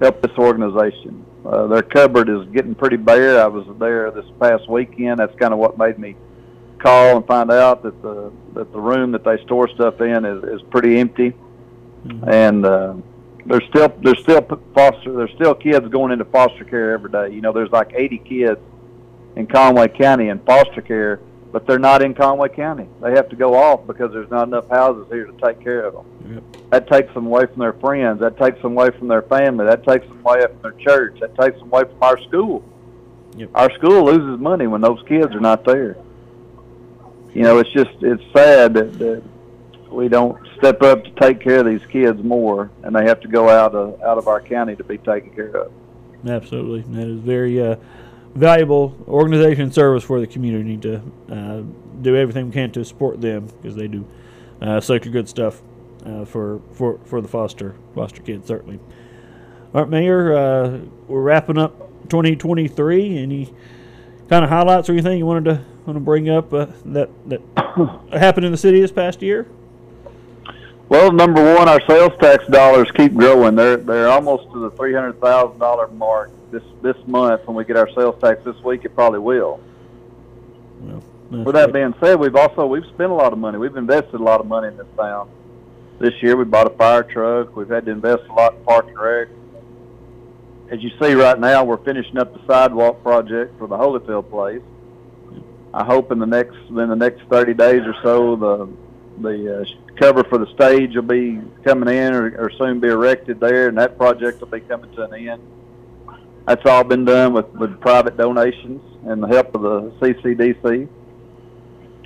help 0.02 0.22
this 0.22 0.38
organization. 0.38 1.26
Uh, 1.46 1.68
their 1.68 1.82
cupboard 1.82 2.30
is 2.30 2.46
getting 2.50 2.76
pretty 2.76 2.98
bare. 2.98 3.42
I 3.42 3.48
was 3.48 3.66
there 3.80 4.12
this 4.12 4.26
past 4.40 4.70
weekend. 4.70 5.20
That's 5.20 5.36
kind 5.40 5.54
of 5.54 5.60
what 5.60 5.78
made 5.78 5.98
me 5.98 6.16
call 6.80 7.18
and 7.18 7.26
find 7.28 7.52
out 7.52 7.84
that 7.84 8.02
the 8.02 8.32
that 8.54 8.72
the 8.72 8.80
room 8.80 9.12
that 9.12 9.24
they 9.24 9.38
store 9.44 9.68
stuff 9.70 10.02
in 10.02 10.26
is, 10.26 10.44
is 10.44 10.62
pretty 10.70 11.00
empty, 11.00 11.34
and 12.28 12.66
uh, 12.66 12.96
there's 13.46 13.64
still 13.70 13.94
there's 14.02 14.20
still 14.20 14.42
p- 14.42 14.56
foster 14.74 15.14
there's 15.14 15.32
still 15.36 15.56
kids 15.56 15.88
going 15.88 16.12
into 16.12 16.26
foster 16.26 16.64
care 16.64 16.92
every 16.92 17.12
day. 17.12 17.30
You 17.34 17.42
know, 17.42 17.52
there's 17.52 17.72
like 17.72 17.92
80 17.94 18.18
kids 18.20 18.60
in 19.36 19.48
Conway 19.48 19.88
County 19.90 20.30
in 20.30 20.40
foster 20.40 20.82
care, 20.82 21.20
but 21.52 21.66
they're 21.66 21.80
not 21.80 22.02
in 22.02 22.14
Conway 22.14 22.50
County. 22.50 22.88
They 23.02 23.12
have 23.12 23.30
to 23.30 23.36
go 23.36 23.56
off 23.56 23.88
because 23.88 24.12
there's 24.12 24.30
not 24.30 24.48
enough 24.48 24.70
houses 24.70 25.08
here 25.10 25.26
to 25.26 25.34
take 25.44 25.62
care 25.62 25.86
of 25.86 25.94
them. 25.94 26.44
That 26.70 26.88
takes 26.88 27.14
them 27.14 27.26
away 27.26 27.48
from 27.48 27.60
their 27.60 27.74
friends. 27.74 28.20
That 28.20 28.38
takes 28.38 28.62
them 28.62 28.74
away 28.74 28.92
from 28.92 29.08
their 29.08 29.24
family. 29.24 29.66
That 29.66 29.84
takes 29.84 30.08
them 30.08 30.20
away 30.24 30.42
from 30.46 30.62
their 30.62 30.74
church. 30.74 31.20
That 31.22 31.36
takes 31.36 31.58
them 31.58 31.70
away 31.72 31.84
from 31.86 32.04
our 32.04 32.20
school. 32.22 32.64
Our 33.56 33.72
school 33.76 34.06
loses 34.06 34.40
money 34.40 34.68
when 34.68 34.82
those 34.82 35.02
kids 35.08 35.34
are 35.34 35.40
not 35.40 35.64
there. 35.64 35.98
You 37.34 37.44
know, 37.44 37.60
it's 37.60 37.72
just 37.72 37.92
it's 38.02 38.24
sad 38.34 38.74
that, 38.74 39.00
that 39.00 39.24
we 39.92 40.08
don't 40.08 40.38
step 40.58 40.82
up 40.82 41.04
to 41.04 41.12
take 41.12 41.40
care 41.40 41.60
of 41.60 41.66
these 41.66 41.86
kids 41.92 42.22
more, 42.22 42.70
and 42.84 42.96
they 42.96 43.06
have 43.06 43.22
to 43.22 43.28
go 43.28 43.50
out 43.50 43.74
of 43.76 44.02
out 44.02 44.18
of 44.18 44.28
our 44.28 44.42
county 44.42 44.76
to 44.76 44.84
be 44.84 44.98
taken 44.98 45.32
care 45.32 45.56
of. 45.56 45.72
Absolutely. 46.28 46.82
That 46.96 47.08
is 47.08 47.20
very 47.20 47.62
uh, 47.62 47.78
valuable 48.36 48.96
organization 49.08 49.64
and 49.64 49.74
service 49.74 50.04
for 50.04 50.20
the 50.20 50.28
community 50.28 50.64
Need 50.64 50.82
to 50.84 51.02
uh, 51.32 51.64
do 52.02 52.16
everything 52.16 52.48
we 52.48 52.52
can 52.52 52.72
to 52.72 52.86
support 52.86 53.22
them 53.22 53.48
because 53.48 53.76
they 53.76 53.88
do 53.88 54.06
uh, 54.62 54.80
such 54.80 55.10
good 55.12 55.28
stuff 55.28 55.62
uh, 56.06 56.26
for, 56.26 56.62
for, 56.74 57.00
for 57.06 57.22
the 57.22 57.28
foster 57.28 57.76
foster 57.96 58.22
kids, 58.22 58.48
certainly. 58.48 58.80
All 59.74 59.82
right, 59.82 59.90
Mayor, 59.90 60.36
uh, 60.36 60.80
we're 61.08 61.22
wrapping 61.22 61.58
up 61.58 61.78
2023. 62.10 63.18
Any 63.18 63.54
kind 64.30 64.44
of 64.44 64.50
highlights 64.50 64.90
or 64.90 64.94
anything 64.94 65.18
you 65.18 65.26
wanted 65.26 65.46
to 65.46 65.66
want 65.86 65.96
to 65.96 66.02
bring 66.02 66.30
up 66.30 66.54
uh, 66.54 66.68
that 66.86 67.10
that 67.30 67.42
happened 68.14 68.46
in 68.46 68.52
the 68.52 68.58
city 68.58 68.80
this 68.80 68.92
past 68.92 69.22
year? 69.22 69.48
Well, 70.88 71.12
number 71.12 71.56
one, 71.56 71.70
our 71.70 71.82
sales 71.86 72.14
tax 72.20 72.48
dollars 72.48 72.90
keep 72.96 73.14
growing. 73.14 73.56
They're 73.56 73.78
they're 73.78 74.10
almost 74.10 74.52
to 74.54 74.60
the 74.60 74.72
three 74.72 74.94
hundred 74.94 75.20
thousand 75.22 75.60
dollar 75.60 75.88
mark 75.90 76.32
this 76.52 76.64
this 76.82 76.98
month. 77.08 77.46
When 77.46 77.56
we 77.56 77.66
get 77.66 77.78
our 77.78 77.90
sales 77.94 78.20
tax 78.22 78.44
this 78.44 78.62
week, 78.64 78.86
it 78.86 78.96
probably 78.96 79.20
will. 79.20 79.60
With 81.30 81.56
that 81.56 81.72
being 81.72 81.94
said, 82.02 82.20
we've 82.20 82.36
also 82.36 82.66
we've 82.66 82.86
spent 82.86 83.12
a 83.12 83.16
lot 83.16 83.34
of 83.34 83.40
money. 83.40 83.58
We've 83.58 83.76
invested 83.76 84.16
a 84.16 84.24
lot 84.24 84.40
of 84.40 84.48
money 84.48 84.70
in 84.70 84.78
this 84.78 84.88
town. 84.98 85.30
This 86.00 86.14
year, 86.22 86.36
we 86.36 86.46
bought 86.46 86.68
a 86.68 86.76
fire 86.76 87.04
truck. 87.04 87.56
We've 87.56 87.70
had 87.70 87.86
to 87.86 87.92
invest 87.92 88.24
a 88.30 88.34
lot 88.34 88.56
in 88.56 88.64
park 88.64 88.88
and 88.88 88.98
rec. 88.98 89.28
As 90.72 90.82
you 90.82 90.92
see 91.02 91.14
right 91.14 91.40
now, 91.40 91.64
we're 91.64 91.84
finishing 91.84 92.18
up 92.18 92.34
the 92.34 92.46
sidewalk 92.48 93.04
project 93.04 93.58
for 93.60 93.68
the 93.68 93.78
Holyfield 93.78 94.30
place. 94.30 94.62
I 95.74 95.84
hope 95.84 96.12
in 96.12 96.20
the 96.20 96.26
next 96.26 96.58
in 96.70 96.76
the 96.76 96.96
next 96.96 97.22
30 97.30 97.54
days 97.54 97.82
or 97.86 97.96
so, 98.02 98.36
the 98.36 98.70
the 99.22 99.62
uh, 99.62 99.66
cover 99.98 100.24
for 100.24 100.38
the 100.38 100.48
stage 100.54 100.96
will 100.96 101.04
be 101.04 101.42
coming 101.64 101.94
in 101.94 102.14
or, 102.14 102.36
or 102.38 102.52
soon 102.52 102.80
be 102.80 102.88
erected 102.88 103.40
there, 103.40 103.68
and 103.68 103.78
that 103.78 103.98
project 103.98 104.40
will 104.40 104.48
be 104.48 104.62
coming 104.62 104.92
to 104.96 105.04
an 105.04 105.14
end. 105.14 105.42
That's 106.50 106.66
all 106.66 106.84
been 106.84 107.06
done 107.06 107.34
with, 107.34 107.48
with 107.50 107.80
private 107.80 108.18
donations 108.18 108.82
and 109.06 109.22
the 109.22 109.28
help 109.28 109.54
of 109.54 109.62
the 109.62 109.92
CCDC, 110.02 110.90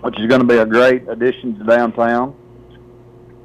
which 0.02 0.20
is 0.20 0.28
going 0.28 0.42
to 0.42 0.46
be 0.46 0.58
a 0.58 0.66
great 0.66 1.08
addition 1.08 1.58
to 1.60 1.64
downtown. 1.64 2.36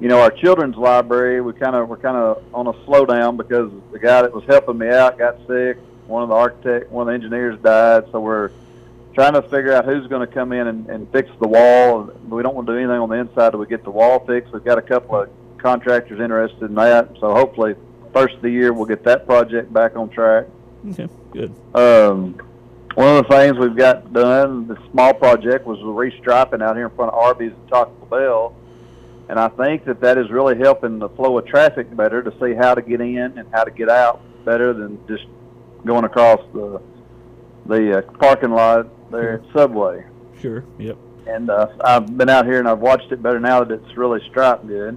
You 0.01 0.09
know, 0.09 0.21
our 0.21 0.33
children's 0.33 0.75
library, 0.75 1.41
we 1.41 1.53
kind 1.53 1.77
of 1.77 1.89
we're 1.89 1.99
kind 1.99 2.17
of 2.17 2.43
on 2.53 2.67
a 2.67 2.73
slowdown 2.85 3.37
because 3.37 3.71
the 3.93 4.01
guy 4.01 4.23
that 4.23 4.35
was 4.35 4.43
helping 4.49 4.77
me 4.77 4.89
out 4.89 5.19
got 5.19 5.37
sick. 5.47 5.79
One 6.09 6.25
of 6.25 6.31
the 6.31 6.35
architect, 6.35 6.91
one 6.91 7.03
of 7.03 7.13
the 7.13 7.15
engineers 7.15 7.61
died, 7.63 8.07
so 8.11 8.19
we're 8.19 8.51
trying 9.15 9.35
to 9.35 9.43
figure 9.43 9.73
out 9.73 9.85
who's 9.85 10.09
going 10.09 10.27
to 10.27 10.35
come 10.35 10.51
in 10.51 10.67
and, 10.67 10.91
and 10.91 11.13
fix 11.13 11.31
the 11.41 11.47
wall. 11.47 12.11
We 12.29 12.43
don't 12.43 12.57
want 12.57 12.67
to 12.67 12.73
do 12.73 12.77
anything 12.77 12.99
on 12.99 13.09
the 13.09 13.19
inside 13.19 13.51
till 13.51 13.61
we 13.61 13.69
get 13.69 13.85
the 13.85 13.93
wall 13.93 14.27
fixed. 14.27 14.53
We've 14.53 14.65
got 14.65 14.79
a 14.79 14.83
couple 14.83 15.15
of 15.15 15.31
contractors 15.59 16.19
interested 16.19 16.65
in 16.65 16.75
that, 16.75 17.11
so 17.21 17.33
hopefully 17.35 17.77
first 18.13 18.35
of 18.35 18.43
the 18.43 18.51
year 18.51 18.73
we'll 18.73 18.87
get 18.87 19.05
that 19.05 19.27
project 19.27 19.73
back 19.73 19.95
on 19.95 20.09
track. 20.09 20.47
Okay, 20.87 21.09
good. 21.33 21.55
Um, 21.75 22.39
one 22.95 23.17
of 23.17 23.29
the 23.29 23.29
things 23.29 23.57
we've 23.59 23.77
got 23.77 24.13
done, 24.13 24.67
the 24.67 24.77
small 24.91 25.15
project, 25.15 25.67
was 25.67 25.79
the 25.79 25.85
restriping 25.85 26.63
out 26.63 26.77
here 26.77 26.87
in 26.87 26.97
front 26.97 27.13
of 27.13 27.19
Arby's 27.19 27.53
and 27.53 27.69
Taco 27.69 28.07
Bell. 28.07 28.57
And 29.29 29.39
I 29.39 29.49
think 29.49 29.85
that 29.85 30.01
that 30.01 30.17
is 30.17 30.31
really 30.31 30.57
helping 30.57 30.99
the 30.99 31.09
flow 31.11 31.37
of 31.39 31.47
traffic 31.47 31.95
better 31.95 32.23
to 32.23 32.33
see 32.41 32.55
how 32.55 32.75
to 32.75 32.83
get 32.83 33.01
in 33.01 33.17
and 33.17 33.47
how 33.53 33.65
to 33.65 33.71
get 33.71 33.89
out 33.89 34.23
better 34.45 34.73
than 34.73 34.99
just 35.07 35.25
going 35.85 36.05
across 36.05 36.41
the 36.53 36.81
the 37.67 37.99
uh, 37.99 38.03
parking 38.13 38.51
lot 38.51 38.87
there 39.11 39.35
at 39.35 39.43
Subway. 39.53 40.05
Sure. 40.41 40.65
Yep. 40.79 40.97
And 41.27 41.51
uh, 41.51 41.69
I've 41.85 42.17
been 42.17 42.31
out 42.31 42.47
here 42.47 42.59
and 42.59 42.67
I've 42.67 42.79
watched 42.79 43.13
it 43.13 43.23
better 43.23 43.39
now 43.39 43.63
that 43.63 43.73
it's 43.73 43.97
really 43.97 44.21
striped 44.31 44.67
good. 44.67 44.97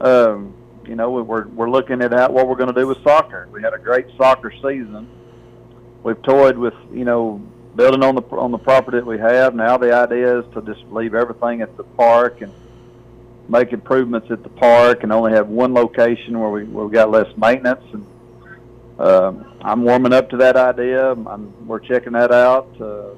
Um, 0.00 0.54
you 0.86 0.96
know, 0.96 1.10
we- 1.10 1.22
we're 1.22 1.46
we're 1.48 1.70
looking 1.70 2.02
at 2.02 2.32
what 2.32 2.48
we're 2.48 2.56
going 2.56 2.72
to 2.72 2.80
do 2.80 2.86
with 2.86 3.02
soccer. 3.02 3.48
We 3.52 3.62
had 3.62 3.74
a 3.74 3.78
great 3.78 4.06
soccer 4.16 4.50
season. 4.50 5.06
We've 6.02 6.20
toyed 6.22 6.58
with 6.58 6.74
you 6.92 7.04
know 7.04 7.40
building 7.76 8.02
on 8.02 8.14
the 8.16 8.22
on 8.36 8.50
the 8.50 8.58
property 8.58 8.98
that 8.98 9.06
we 9.06 9.18
have. 9.18 9.54
Now 9.54 9.76
the 9.76 9.94
idea 9.94 10.40
is 10.40 10.44
to 10.54 10.62
just 10.62 10.84
leave 10.90 11.14
everything 11.14 11.62
at 11.62 11.76
the 11.76 11.84
park 11.84 12.40
and 12.40 12.52
make 13.48 13.72
improvements 13.72 14.30
at 14.30 14.42
the 14.42 14.48
park 14.48 15.02
and 15.02 15.12
only 15.12 15.32
have 15.32 15.48
one 15.48 15.74
location 15.74 16.38
where 16.38 16.50
we 16.50 16.64
where 16.64 16.86
we 16.86 16.92
got 16.92 17.10
less 17.10 17.34
maintenance. 17.36 17.84
And 17.92 18.06
um, 18.98 19.54
I'm 19.62 19.82
warming 19.82 20.12
up 20.12 20.30
to 20.30 20.36
that 20.38 20.56
idea. 20.56 21.12
I'm, 21.12 21.66
we're 21.66 21.78
checking 21.80 22.12
that 22.12 22.32
out. 22.32 22.68
Uh, 22.80 23.10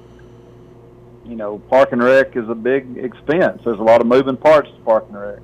you 1.25 1.37
know, 1.37 1.59
park 1.71 1.93
and 1.93 2.03
rec 2.03 2.37
is 2.37 2.49
a 2.49 2.55
big 2.55 2.99
expense. 2.99 3.63
There's 3.65 3.79
a 3.79 3.83
lot 3.83 4.01
of 4.03 4.07
moving 4.07 4.37
parts 4.37 4.69
to 4.71 4.77
park 4.85 5.07
and 5.09 5.19
rec. 5.19 5.39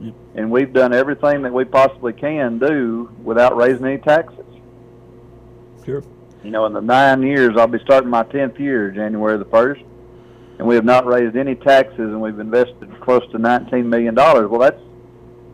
Yep. 0.00 0.14
And 0.34 0.50
we've 0.50 0.72
done 0.72 0.92
everything 0.92 1.42
that 1.42 1.52
we 1.52 1.64
possibly 1.64 2.12
can 2.12 2.58
do 2.58 3.10
without 3.22 3.56
raising 3.56 3.84
any 3.86 3.98
taxes. 3.98 4.44
Sure. 5.84 6.02
You 6.42 6.50
know, 6.50 6.66
in 6.66 6.72
the 6.72 6.80
nine 6.80 7.22
years, 7.22 7.56
I'll 7.56 7.66
be 7.66 7.78
starting 7.78 8.10
my 8.10 8.22
10th 8.24 8.58
year 8.58 8.90
January 8.90 9.38
the 9.38 9.44
1st, 9.46 9.82
and 10.58 10.68
we 10.68 10.74
have 10.74 10.84
not 10.84 11.06
raised 11.06 11.36
any 11.36 11.54
taxes, 11.54 11.98
and 11.98 12.20
we've 12.20 12.38
invested 12.38 12.88
close 13.00 13.22
to 13.32 13.38
$19 13.38 13.86
million. 13.86 14.14
Well, 14.14 14.58
that's 14.58 14.80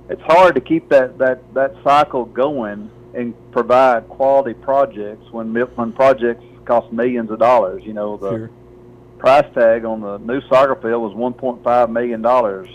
it's 0.08 0.22
hard 0.22 0.56
to 0.56 0.60
keep 0.60 0.88
that, 0.88 1.18
that, 1.18 1.54
that 1.54 1.72
cycle 1.84 2.24
going 2.24 2.90
and 3.14 3.34
provide 3.52 4.08
quality 4.08 4.54
projects 4.54 5.24
when 5.30 5.54
when 5.54 5.92
projects 5.92 6.44
cost 6.64 6.92
millions 6.92 7.30
of 7.30 7.38
dollars. 7.38 7.82
You 7.84 7.92
know, 7.92 8.16
the 8.16 8.30
Sure. 8.30 8.50
price 9.18 9.46
tag 9.54 9.84
on 9.84 10.00
the 10.00 10.18
new 10.18 10.40
soccer 10.48 10.74
field 10.76 11.02
was 11.02 11.12
1.5 11.14 11.90
million 11.90 12.22
dollars. 12.22 12.68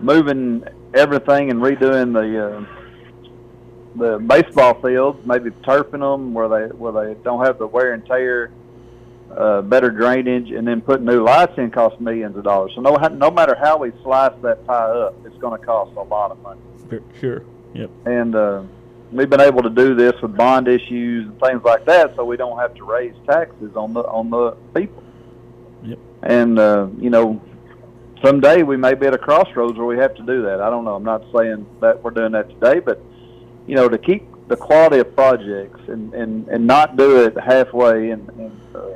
Moving 0.00 0.64
everything 0.94 1.50
and 1.50 1.60
redoing 1.60 2.12
the 2.12 2.46
uh, 2.46 2.66
the 3.96 4.18
baseball 4.18 4.80
fields, 4.82 5.24
maybe 5.26 5.50
turfing 5.50 6.00
them 6.00 6.34
where 6.34 6.48
they 6.48 6.74
where 6.74 6.92
they 6.92 7.14
don't 7.22 7.44
have 7.44 7.58
the 7.58 7.66
wear 7.66 7.92
and 7.94 8.04
tear, 8.04 8.50
uh, 9.34 9.62
better 9.62 9.90
drainage, 9.90 10.50
and 10.50 10.68
then 10.68 10.80
putting 10.82 11.06
new 11.06 11.22
lights 11.22 11.54
in 11.56 11.70
costs 11.70 11.98
millions 11.98 12.36
of 12.36 12.44
dollars. 12.44 12.72
So 12.74 12.82
no 12.82 12.94
no 12.96 13.30
matter 13.30 13.54
how 13.54 13.78
we 13.78 13.92
slice 14.02 14.34
that 14.42 14.66
pie 14.66 14.74
up, 14.74 15.14
it's 15.24 15.36
going 15.38 15.58
to 15.58 15.64
cost 15.66 15.96
a 15.96 16.02
lot 16.02 16.30
of 16.30 16.40
money 16.42 16.60
Sure. 16.90 17.00
Sure. 17.20 17.44
Yep. 17.74 17.90
and 18.06 18.34
uh, 18.34 18.62
we've 19.12 19.28
been 19.28 19.40
able 19.40 19.62
to 19.62 19.68
do 19.70 19.94
this 19.94 20.14
with 20.22 20.34
bond 20.36 20.66
issues 20.68 21.26
and 21.26 21.38
things 21.40 21.62
like 21.64 21.84
that, 21.86 22.14
so 22.16 22.24
we 22.24 22.36
don't 22.36 22.58
have 22.58 22.74
to 22.74 22.84
raise 22.84 23.14
taxes 23.26 23.76
on 23.76 23.92
the 23.94 24.00
on 24.00 24.30
the 24.30 24.52
people. 24.74 25.02
Yep. 25.84 25.98
And 26.22 26.58
uh, 26.58 26.88
you 26.98 27.10
know, 27.10 27.40
someday 28.26 28.62
we 28.62 28.76
may 28.76 28.94
be 28.94 29.06
at 29.06 29.14
a 29.14 29.18
crossroads 29.18 29.78
where 29.78 29.86
we 29.86 29.96
have 29.98 30.14
to 30.16 30.22
do 30.22 30.42
that. 30.42 30.60
I 30.60 30.70
don't 30.70 30.84
know. 30.84 30.94
I'm 30.94 31.04
not 31.04 31.22
saying 31.36 31.66
that 31.80 32.02
we're 32.02 32.10
doing 32.10 32.32
that 32.32 32.48
today, 32.48 32.80
but 32.80 33.00
you 33.66 33.74
know, 33.74 33.88
to 33.88 33.98
keep 33.98 34.26
the 34.48 34.56
quality 34.56 34.98
of 34.98 35.14
projects 35.14 35.80
and 35.88 36.12
and, 36.14 36.48
and 36.48 36.66
not 36.66 36.96
do 36.96 37.22
it 37.22 37.38
halfway 37.38 38.10
and 38.10 38.28
and, 38.30 38.60
uh, 38.74 38.94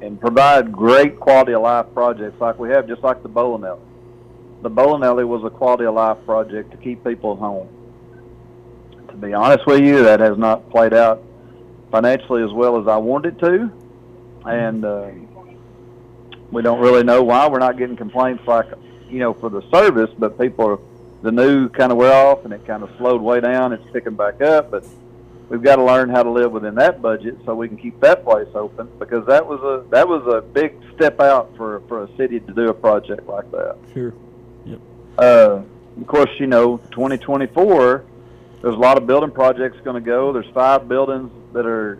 and 0.00 0.20
provide 0.20 0.72
great 0.72 1.18
quality 1.18 1.54
of 1.54 1.62
life 1.62 1.86
projects 1.94 2.40
like 2.40 2.58
we 2.58 2.70
have, 2.70 2.86
just 2.86 3.02
like 3.02 3.22
the 3.22 3.28
bowling 3.28 3.64
alley. 3.64 3.80
The 4.62 4.70
bowling 4.70 5.02
alley 5.02 5.24
was 5.24 5.42
a 5.44 5.50
quality 5.50 5.84
of 5.84 5.94
life 5.94 6.18
project 6.26 6.70
to 6.72 6.76
keep 6.76 7.02
people 7.04 7.36
home 7.36 7.68
to 9.12 9.18
be 9.18 9.32
honest 9.34 9.66
with 9.66 9.80
you, 9.80 10.02
that 10.02 10.20
has 10.20 10.36
not 10.36 10.68
played 10.70 10.94
out 10.94 11.22
financially 11.90 12.42
as 12.42 12.50
well 12.50 12.80
as 12.80 12.88
I 12.88 12.96
wanted 12.96 13.34
it 13.34 13.46
to, 13.46 13.70
and 14.46 14.84
uh, 14.84 15.10
we 16.52 16.62
don't 16.62 16.80
really 16.80 17.02
know 17.02 17.22
why 17.22 17.48
we're 17.48 17.58
not 17.58 17.78
getting 17.78 17.96
complaints 17.96 18.46
like 18.46 18.66
you 19.08 19.18
know 19.18 19.34
for 19.34 19.48
the 19.48 19.62
service, 19.72 20.10
but 20.18 20.38
people 20.38 20.68
are 20.68 20.78
the 21.22 21.32
new 21.32 21.68
kind 21.68 21.90
of 21.90 21.98
wear 21.98 22.12
off 22.12 22.44
and 22.44 22.52
it 22.52 22.64
kind 22.66 22.82
of 22.82 22.90
slowed 22.98 23.20
way 23.20 23.40
down. 23.40 23.72
It's 23.72 23.84
picking 23.92 24.14
back 24.14 24.40
up, 24.42 24.70
but 24.70 24.84
we've 25.48 25.62
got 25.62 25.76
to 25.76 25.84
learn 25.84 26.10
how 26.10 26.22
to 26.22 26.30
live 26.30 26.52
within 26.52 26.74
that 26.76 27.00
budget 27.00 27.36
so 27.44 27.54
we 27.54 27.68
can 27.68 27.76
keep 27.76 27.98
that 28.00 28.24
place 28.24 28.48
open 28.54 28.88
because 28.98 29.26
that 29.26 29.46
was 29.46 29.60
a 29.60 29.88
that 29.90 30.06
was 30.06 30.26
a 30.26 30.42
big 30.42 30.78
step 30.94 31.20
out 31.20 31.56
for 31.56 31.80
for 31.88 32.04
a 32.04 32.16
city 32.16 32.38
to 32.38 32.52
do 32.52 32.68
a 32.68 32.74
project 32.74 33.26
like 33.26 33.50
that. 33.50 33.76
Sure. 33.92 34.12
Yep. 34.66 34.80
Uh, 35.18 35.62
of 36.00 36.06
course, 36.06 36.30
you 36.38 36.46
know, 36.46 36.78
2024, 36.92 38.04
there's 38.62 38.74
a 38.74 38.78
lot 38.78 38.96
of 38.96 39.06
building 39.06 39.30
projects 39.30 39.78
going 39.84 40.02
to 40.02 40.06
go. 40.06 40.32
There's 40.32 40.50
five 40.54 40.88
buildings 40.88 41.30
that 41.52 41.66
are 41.66 41.98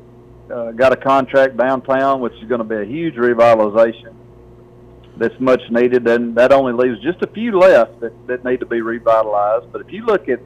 uh, 0.50 0.72
got 0.72 0.92
a 0.92 0.96
contract 0.96 1.56
downtown, 1.56 2.20
which 2.20 2.32
is 2.34 2.48
going 2.48 2.60
to 2.60 2.64
be 2.64 2.76
a 2.76 2.84
huge 2.84 3.14
revitalization. 3.16 4.14
That's 5.16 5.38
much 5.38 5.60
needed, 5.70 6.08
and 6.08 6.34
that 6.36 6.52
only 6.52 6.72
leaves 6.72 7.00
just 7.02 7.22
a 7.22 7.26
few 7.26 7.58
left 7.58 8.00
that, 8.00 8.26
that 8.28 8.44
need 8.44 8.60
to 8.60 8.66
be 8.66 8.80
revitalized. 8.80 9.70
But 9.70 9.82
if 9.82 9.92
you 9.92 10.06
look 10.06 10.28
at 10.28 10.40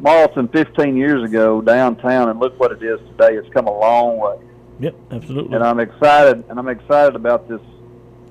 Morrilton 0.00 0.50
15 0.50 0.96
years 0.96 1.22
ago 1.22 1.60
downtown 1.60 2.30
and 2.30 2.40
look 2.40 2.58
what 2.58 2.72
it 2.72 2.82
is 2.82 2.98
today, 3.10 3.36
it's 3.36 3.48
come 3.50 3.66
a 3.66 3.78
long 3.78 4.18
way 4.18 4.38
Yep. 4.82 4.94
Absolutely. 5.12 5.54
and 5.54 5.64
I'm 5.64 5.78
excited. 5.78 6.44
And 6.48 6.58
I'm 6.58 6.68
excited 6.68 7.14
about 7.14 7.48
this 7.48 7.60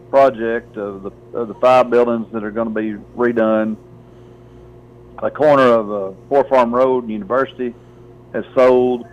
project 0.10 0.76
of 0.76 1.04
the 1.04 1.12
of 1.34 1.48
the 1.48 1.54
five 1.56 1.90
buildings 1.90 2.28
that 2.34 2.44
are 2.44 2.52
going 2.52 2.68
to 2.68 2.74
be 2.74 2.94
redone. 3.16 3.78
The 5.22 5.30
corner 5.30 5.64
of 5.64 5.92
uh, 5.92 6.18
Four 6.28 6.44
Farm 6.50 6.74
Road 6.74 7.04
and 7.04 7.12
University 7.12 7.74
has 8.34 8.44
sold, 8.56 9.06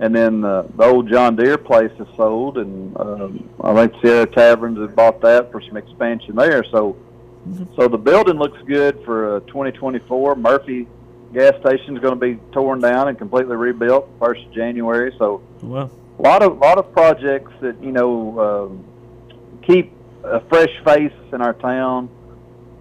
and 0.00 0.14
then 0.14 0.44
uh, 0.44 0.62
the 0.76 0.84
old 0.84 1.08
John 1.08 1.36
Deere 1.36 1.58
place 1.58 1.92
is 1.98 2.08
sold, 2.16 2.58
and 2.58 2.96
um, 2.98 3.48
I 3.62 3.74
think 3.74 4.02
Sierra 4.02 4.26
Taverns 4.26 4.78
have 4.78 4.96
bought 4.96 5.20
that 5.20 5.52
for 5.52 5.60
some 5.60 5.76
expansion 5.76 6.34
there. 6.34 6.64
So, 6.64 6.96
so 7.76 7.88
the 7.88 7.98
building 7.98 8.36
looks 8.36 8.60
good 8.62 9.04
for 9.04 9.36
uh, 9.36 9.40
2024. 9.40 10.36
Murphy 10.36 10.88
gas 11.32 11.54
station 11.60 11.96
is 11.96 12.02
going 12.02 12.18
to 12.18 12.20
be 12.20 12.40
torn 12.52 12.80
down 12.80 13.08
and 13.08 13.18
completely 13.18 13.56
rebuilt 13.56 14.08
first 14.18 14.44
of 14.44 14.52
January. 14.52 15.14
So 15.18 15.42
well. 15.62 15.90
a 16.18 16.22
lot 16.22 16.42
of 16.42 16.58
lot 16.58 16.78
of 16.78 16.92
projects 16.92 17.52
that 17.60 17.80
you 17.82 17.92
know 17.92 18.40
um, 18.40 18.84
keep 19.62 19.92
a 20.24 20.40
fresh 20.40 20.72
face 20.84 21.12
in 21.32 21.40
our 21.40 21.54
town. 21.54 22.08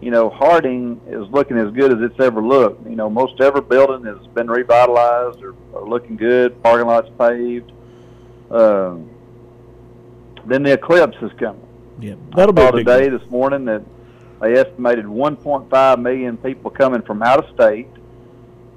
You 0.04 0.12
know, 0.12 0.30
Harding 0.30 1.00
is 1.08 1.26
looking 1.30 1.58
as 1.58 1.72
good 1.72 1.94
as 1.94 2.02
it's 2.02 2.20
ever 2.20 2.42
looked. 2.42 2.86
You 2.90 2.98
know, 2.98 3.10
most 3.10 3.40
every 3.40 3.62
building 3.62 4.06
has 4.06 4.28
been 4.28 4.50
revitalized 4.50 5.42
or, 5.42 5.56
or 5.72 5.88
looking 5.88 6.18
good. 6.18 6.62
Parking 6.62 6.88
lots 6.88 7.10
paved. 7.18 7.72
Um, 8.52 9.10
then 10.46 10.64
the 10.64 10.74
eclipse 10.74 11.16
is 11.22 11.32
coming. 11.40 11.66
Yeah. 12.02 12.16
That'll 12.36 12.52
be 12.52 12.62
I 12.62 12.66
a 12.66 12.68
saw 12.68 12.76
big 12.76 12.86
today 12.86 13.08
this 13.08 13.30
morning 13.30 13.64
that 13.66 13.82
they 14.42 14.56
estimated 14.56 15.06
1.5 15.06 16.02
million 16.02 16.36
people 16.36 16.70
coming 16.70 17.02
from 17.02 17.24
out 17.24 17.46
of 17.46 17.56
state. 17.56 17.88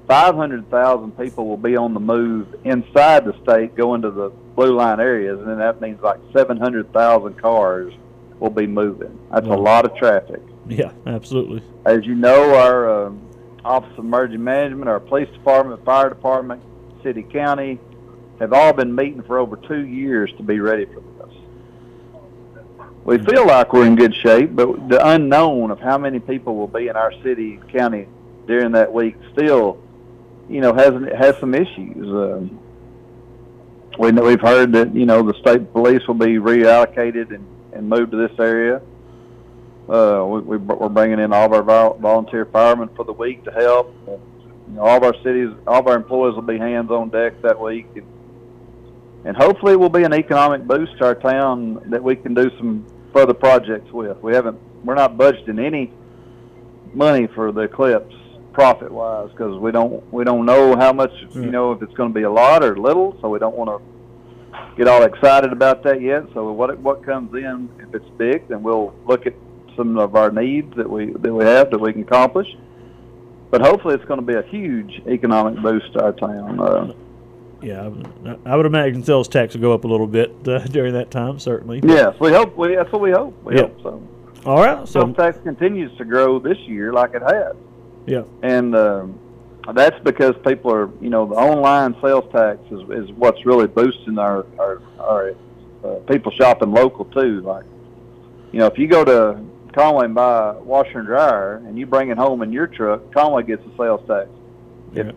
500,000 0.07 1.17
people 1.17 1.45
will 1.45 1.57
be 1.57 1.75
on 1.75 1.93
the 1.93 1.99
move 1.99 2.55
inside 2.63 3.25
the 3.25 3.37
state 3.43 3.75
going 3.75 4.01
to 4.03 4.11
the 4.11 4.29
blue 4.55 4.73
line 4.77 5.01
areas, 5.01 5.37
and 5.39 5.49
then 5.49 5.57
that 5.57 5.81
means 5.81 6.01
like 6.01 6.21
700,000 6.31 7.33
cars 7.33 7.93
will 8.39 8.49
be 8.49 8.65
moving. 8.65 9.19
That's 9.29 9.47
a 9.47 9.49
lot 9.49 9.83
of 9.83 9.93
traffic. 9.97 10.41
Yeah. 10.69 10.91
Absolutely. 11.05 11.63
As 11.85 12.05
you 12.05 12.15
know, 12.15 12.55
our 12.55 13.07
um, 13.07 13.27
Office 13.63 13.91
of 13.93 14.05
Emergency 14.05 14.37
Management, 14.37 14.89
our 14.89 14.99
police 14.99 15.29
department, 15.29 15.83
fire 15.83 16.09
department, 16.09 16.61
city, 17.03 17.23
county 17.23 17.79
have 18.39 18.53
all 18.53 18.73
been 18.73 18.93
meeting 18.93 19.23
for 19.23 19.39
over 19.39 19.55
two 19.55 19.85
years 19.85 20.31
to 20.37 20.43
be 20.43 20.59
ready 20.59 20.85
for 20.85 21.01
this. 21.01 21.35
We 23.03 23.17
feel 23.19 23.47
like 23.47 23.71
we're 23.71 23.85
in 23.85 23.95
good 23.95 24.13
shape, 24.15 24.53
but 24.53 24.89
the 24.89 25.05
unknown 25.07 25.71
of 25.71 25.79
how 25.79 25.97
many 25.97 26.19
people 26.19 26.55
will 26.55 26.67
be 26.67 26.87
in 26.87 26.95
our 26.95 27.13
city, 27.23 27.59
county 27.71 28.07
during 28.47 28.73
that 28.73 28.91
week 28.91 29.15
still, 29.33 29.81
you 30.49 30.61
know, 30.61 30.73
has 30.73 30.93
has 31.17 31.37
some 31.39 31.55
issues. 31.55 32.05
Um, 32.05 32.59
we 33.97 34.11
know 34.11 34.23
we've 34.23 34.41
heard 34.41 34.73
that 34.73 34.93
you 34.93 35.05
know 35.05 35.23
the 35.23 35.33
state 35.39 35.71
police 35.71 36.05
will 36.07 36.15
be 36.15 36.35
reallocated 36.35 37.33
and, 37.33 37.47
and 37.73 37.89
moved 37.89 38.11
to 38.11 38.17
this 38.17 38.37
area. 38.39 38.81
Uh, 39.89 40.25
we, 40.25 40.41
we, 40.41 40.57
we're 40.57 40.89
bringing 40.89 41.19
in 41.19 41.31
all 41.31 41.53
of 41.53 41.69
our 41.69 41.93
volunteer 41.97 42.45
firemen 42.45 42.89
for 42.95 43.05
the 43.05 43.13
week 43.13 43.43
to 43.45 43.51
help. 43.51 43.93
And, 44.07 44.19
you 44.67 44.73
know, 44.73 44.81
all 44.81 44.97
of 44.97 45.03
our 45.03 45.15
cities, 45.23 45.49
all 45.65 45.79
of 45.79 45.87
our 45.87 45.95
employees 45.95 46.35
will 46.35 46.41
be 46.41 46.57
hands 46.57 46.91
on 46.91 47.09
deck 47.09 47.41
that 47.41 47.59
week, 47.59 47.87
and, 47.95 48.05
and 49.23 49.37
hopefully 49.37 49.73
it 49.73 49.79
will 49.79 49.89
be 49.89 50.03
an 50.03 50.13
economic 50.13 50.67
boost 50.67 50.97
to 50.97 51.05
our 51.05 51.15
town 51.15 51.81
that 51.89 52.03
we 52.03 52.15
can 52.15 52.33
do 52.33 52.49
some 52.57 52.85
further 53.13 53.33
projects 53.33 53.91
with. 53.91 54.17
We 54.21 54.33
haven't, 54.33 54.59
we're 54.83 54.95
not 54.95 55.15
budgeting 55.17 55.63
any 55.63 55.93
money 56.93 57.27
for 57.27 57.51
the 57.51 57.61
eclipse 57.61 58.13
profit 58.51 58.91
wise 58.91 59.29
because 59.29 59.57
we 59.59 59.71
don't 59.71 60.11
we 60.11 60.23
don't 60.23 60.43
know 60.43 60.75
how 60.75 60.91
much 60.91 61.11
you 61.35 61.45
know 61.45 61.73
if 61.73 61.81
it's 61.83 61.93
going 61.93 62.09
to 62.09 62.13
be 62.13 62.23
a 62.23 62.31
lot 62.31 62.63
or 62.63 62.75
little, 62.75 63.15
so 63.21 63.29
we 63.29 63.37
don't 63.37 63.55
want 63.55 63.69
to 63.69 64.75
get 64.75 64.87
all 64.87 65.03
excited 65.03 65.51
about 65.51 65.83
that 65.83 66.01
yet. 66.01 66.23
So 66.33 66.51
what 66.51 66.77
what 66.79 67.05
comes 67.05 67.33
in, 67.35 67.69
if 67.79 67.93
it's 67.93 68.09
big, 68.17 68.47
then 68.47 68.63
we'll 68.63 68.93
look 69.05 69.27
at 69.27 69.33
some 69.77 69.97
of 69.97 70.15
our 70.15 70.31
needs 70.31 70.75
that 70.75 70.89
we 70.89 71.05
that 71.13 71.33
we 71.33 71.45
have 71.45 71.71
that 71.71 71.79
we 71.79 71.93
can 71.93 72.01
accomplish. 72.01 72.47
But 73.49 73.61
hopefully, 73.61 73.95
it's 73.95 74.03
going 74.05 74.19
to 74.19 74.25
be 74.25 74.33
a 74.33 74.41
huge 74.41 75.01
economic 75.07 75.61
boost 75.61 75.93
to 75.93 76.03
our 76.03 76.11
town. 76.11 76.59
Uh, 76.59 76.93
Yeah. 77.61 77.89
I 78.45 78.55
would, 78.57 78.65
imagine 78.65 79.03
sales 79.03 79.27
tax 79.29 79.53
will 79.55 79.61
go 79.61 79.73
up 79.73 79.85
a 79.85 79.87
little 79.87 80.05
bit 80.07 80.35
uh, 80.47 80.59
during 80.65 80.93
that 80.93 81.09
time. 81.11 81.39
Certainly. 81.39 81.81
yes, 81.85 82.13
we 82.19 82.31
hope. 82.31 82.57
We, 82.57 82.75
that's 82.75 82.91
what 82.91 83.01
we 83.01 83.11
hope. 83.11 83.41
We 83.43 83.55
Yeah. 83.55 83.61
hope 83.61 83.81
so. 83.83 84.01
All 84.45 84.57
right. 84.61 84.87
So. 84.87 85.01
Sales 85.01 85.15
tax 85.15 85.37
continues 85.43 85.95
to 85.97 86.03
grow 86.05 86.39
this 86.39 86.57
year 86.67 86.91
like 86.91 87.13
it 87.13 87.21
has. 87.21 87.55
Yeah. 88.05 88.23
and 88.41 88.75
um, 88.75 89.19
that's 89.73 89.99
because 90.03 90.33
people 90.45 90.71
are, 90.73 90.89
you 91.01 91.09
know, 91.09 91.25
the 91.25 91.35
online 91.35 91.95
sales 92.01 92.23
tax 92.31 92.59
is, 92.71 92.81
is 92.89 93.11
what's 93.17 93.45
really 93.45 93.67
boosting 93.67 94.17
our 94.17 94.45
our, 94.59 94.81
our 94.99 95.33
uh, 95.83 95.95
people 96.09 96.31
shopping 96.33 96.71
local 96.71 97.03
too. 97.05 97.41
Like, 97.41 97.65
you 98.53 98.59
know, 98.59 98.67
if 98.67 98.77
you 98.77 98.87
go 98.87 99.03
to 99.03 99.39
Conway 99.73 100.05
and 100.05 100.15
buy 100.15 100.51
a 100.51 100.53
washer 100.53 100.99
and 100.99 101.07
dryer 101.07 101.55
and 101.57 101.77
you 101.77 101.85
bring 101.85 102.09
it 102.09 102.17
home 102.17 102.41
in 102.41 102.51
your 102.51 102.67
truck, 102.67 103.11
Conway 103.13 103.43
gets 103.43 103.63
the 103.63 103.71
sales 103.77 104.05
tax. 104.07 104.29
Yeah. 104.93 105.11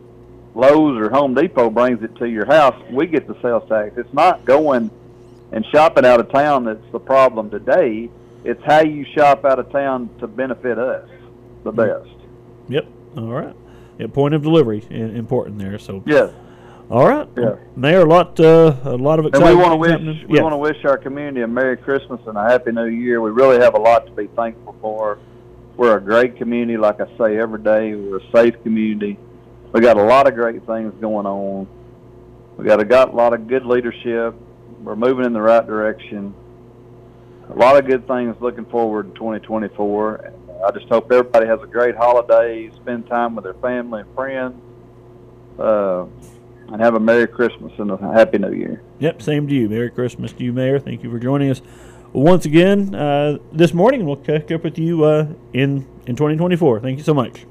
Lowe's 0.55 0.99
or 0.99 1.11
Home 1.11 1.35
Depot 1.35 1.71
brings 1.71 2.03
it 2.03 2.15
to 2.17 2.29
your 2.29 2.47
house, 2.47 2.81
we 2.91 3.07
get 3.07 3.27
the 3.27 3.41
sales 3.41 3.69
tax. 3.69 3.97
It's 3.97 4.13
not 4.13 4.45
going 4.45 4.91
and 5.53 5.65
shopping 5.67 6.05
out 6.05 6.21
of 6.21 6.31
town 6.31 6.65
that's 6.65 6.93
the 6.93 7.01
problem 7.01 7.51
today. 7.51 8.11
It's 8.45 8.63
how 8.65 8.81
you 8.81 9.05
shop 9.15 9.45
out 9.45 9.59
of 9.59 9.71
town 9.71 10.11
to 10.21 10.27
benefit 10.27 10.79
us 10.79 11.09
the 11.65 11.73
mm-hmm. 11.73 12.09
best. 12.09 12.17
Yep. 12.69 12.87
All 13.19 13.33
right. 13.33 13.57
Yeah, 13.99 14.07
point 14.07 14.35
of 14.35 14.43
delivery 14.43 14.87
important 14.91 15.59
there. 15.59 15.79
So 15.79 16.03
Yes. 16.07 16.33
All 16.91 17.09
right. 17.09 17.29
Yeah. 17.37 17.55
Mayor, 17.77 18.01
a 18.01 18.05
lot, 18.05 18.39
uh, 18.41 18.75
a 18.85 18.97
lot 18.97 19.21
of 19.21 19.27
And 19.27 19.45
we 19.45 19.55
want 19.55 19.71
to 19.71 19.77
wish 19.77 19.91
happening. 19.93 20.25
we 20.29 20.39
Yeah. 20.39 20.43
want 20.43 20.55
to 20.55 20.57
wish 20.59 20.85
our 20.85 20.99
community 20.99 21.43
a 21.43 21.47
Merry 21.47 21.77
Christmas 21.77 22.21
and 22.27 22.37
a 22.37 22.43
Happy 22.43 22.73
New 22.73 22.87
Year. 22.87 23.21
We 23.21 23.31
really 23.31 23.61
have 23.61 23.75
a 23.75 23.79
lot 23.79 24.07
to 24.07 24.13
be 24.13 24.27
thankful 24.35 24.75
for. 24.81 25.19
We're 25.77 25.97
a 25.97 26.01
great 26.01 26.37
community, 26.37 26.77
like 26.77 27.01
I 27.01 27.07
say 27.17 27.39
every 27.39 27.61
day. 27.63 27.95
We're 27.95 28.17
a 28.19 28.31
safe 28.35 28.61
community. 28.65 29.19
We 29.73 29.81
got 29.81 29.99
a 29.99 30.03
lot 30.03 30.27
of 30.27 30.35
great 30.35 30.67
things 30.67 30.93
going 31.01 31.27
on. 31.27 31.69
We 32.57 32.65
got 32.65 32.81
a 32.81 32.85
got 32.85 33.13
a 33.13 33.17
lot 33.17 33.35
of 33.35 33.47
good 33.47 33.65
leadership. 33.65 34.35
We're 34.83 34.97
moving 34.97 35.25
in 35.25 35.33
the 35.33 35.41
right 35.41 35.65
direction. 35.65 36.35
A 37.51 37.55
lot 37.57 37.77
of 37.77 37.87
good 37.87 38.07
things 38.09 38.35
looking 38.41 38.65
forward 38.65 39.07
in 39.07 39.13
2024. 39.13 40.15
And 40.17 40.35
I 40.67 40.73
just 40.73 40.89
hope 40.89 41.11
everybody 41.13 41.47
has 41.47 41.61
a 41.63 41.67
great 41.69 41.95
holiday, 41.97 42.69
spend 42.75 43.07
time 43.07 43.37
with 43.37 43.45
their 43.45 43.55
family 43.55 44.01
and 44.01 44.15
friends, 44.17 44.55
uh, 45.59 46.05
and 46.73 46.81
have 46.81 46.95
a 46.95 47.01
Merry 47.01 47.27
Christmas 47.27 47.73
and 47.79 47.91
a 47.91 47.97
Happy 47.97 48.39
New 48.39 48.53
Year. 48.53 48.83
Yep, 48.99 49.23
same 49.23 49.49
to 49.49 49.55
you. 49.55 49.69
Merry 49.69 49.91
Christmas 49.91 50.33
to 50.33 50.45
you, 50.45 50.53
Mayor. 50.53 50.79
Thank 50.79 51.03
you 51.03 51.11
for 51.11 51.19
joining 51.19 51.51
us 51.51 51.63
once 52.13 52.45
again 52.45 52.95
uh, 52.95 53.39
this 53.53 53.73
morning. 53.73 54.05
We'll 54.07 54.17
catch 54.17 54.51
up 54.53 54.65
with 54.65 54.79
you 54.79 55.05
uh, 55.05 55.27
in 55.53 55.87
in 56.07 56.17
2024. 56.17 56.81
Thank 56.81 56.99
you 56.99 57.05
so 57.05 57.15
much. 57.15 57.47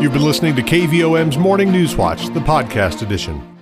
You've 0.00 0.12
been 0.12 0.22
listening 0.22 0.54
to 0.54 0.62
KVOM's 0.62 1.36
Morning 1.36 1.72
News 1.72 1.96
Watch, 1.96 2.26
the 2.26 2.40
podcast 2.40 3.02
edition. 3.02 3.57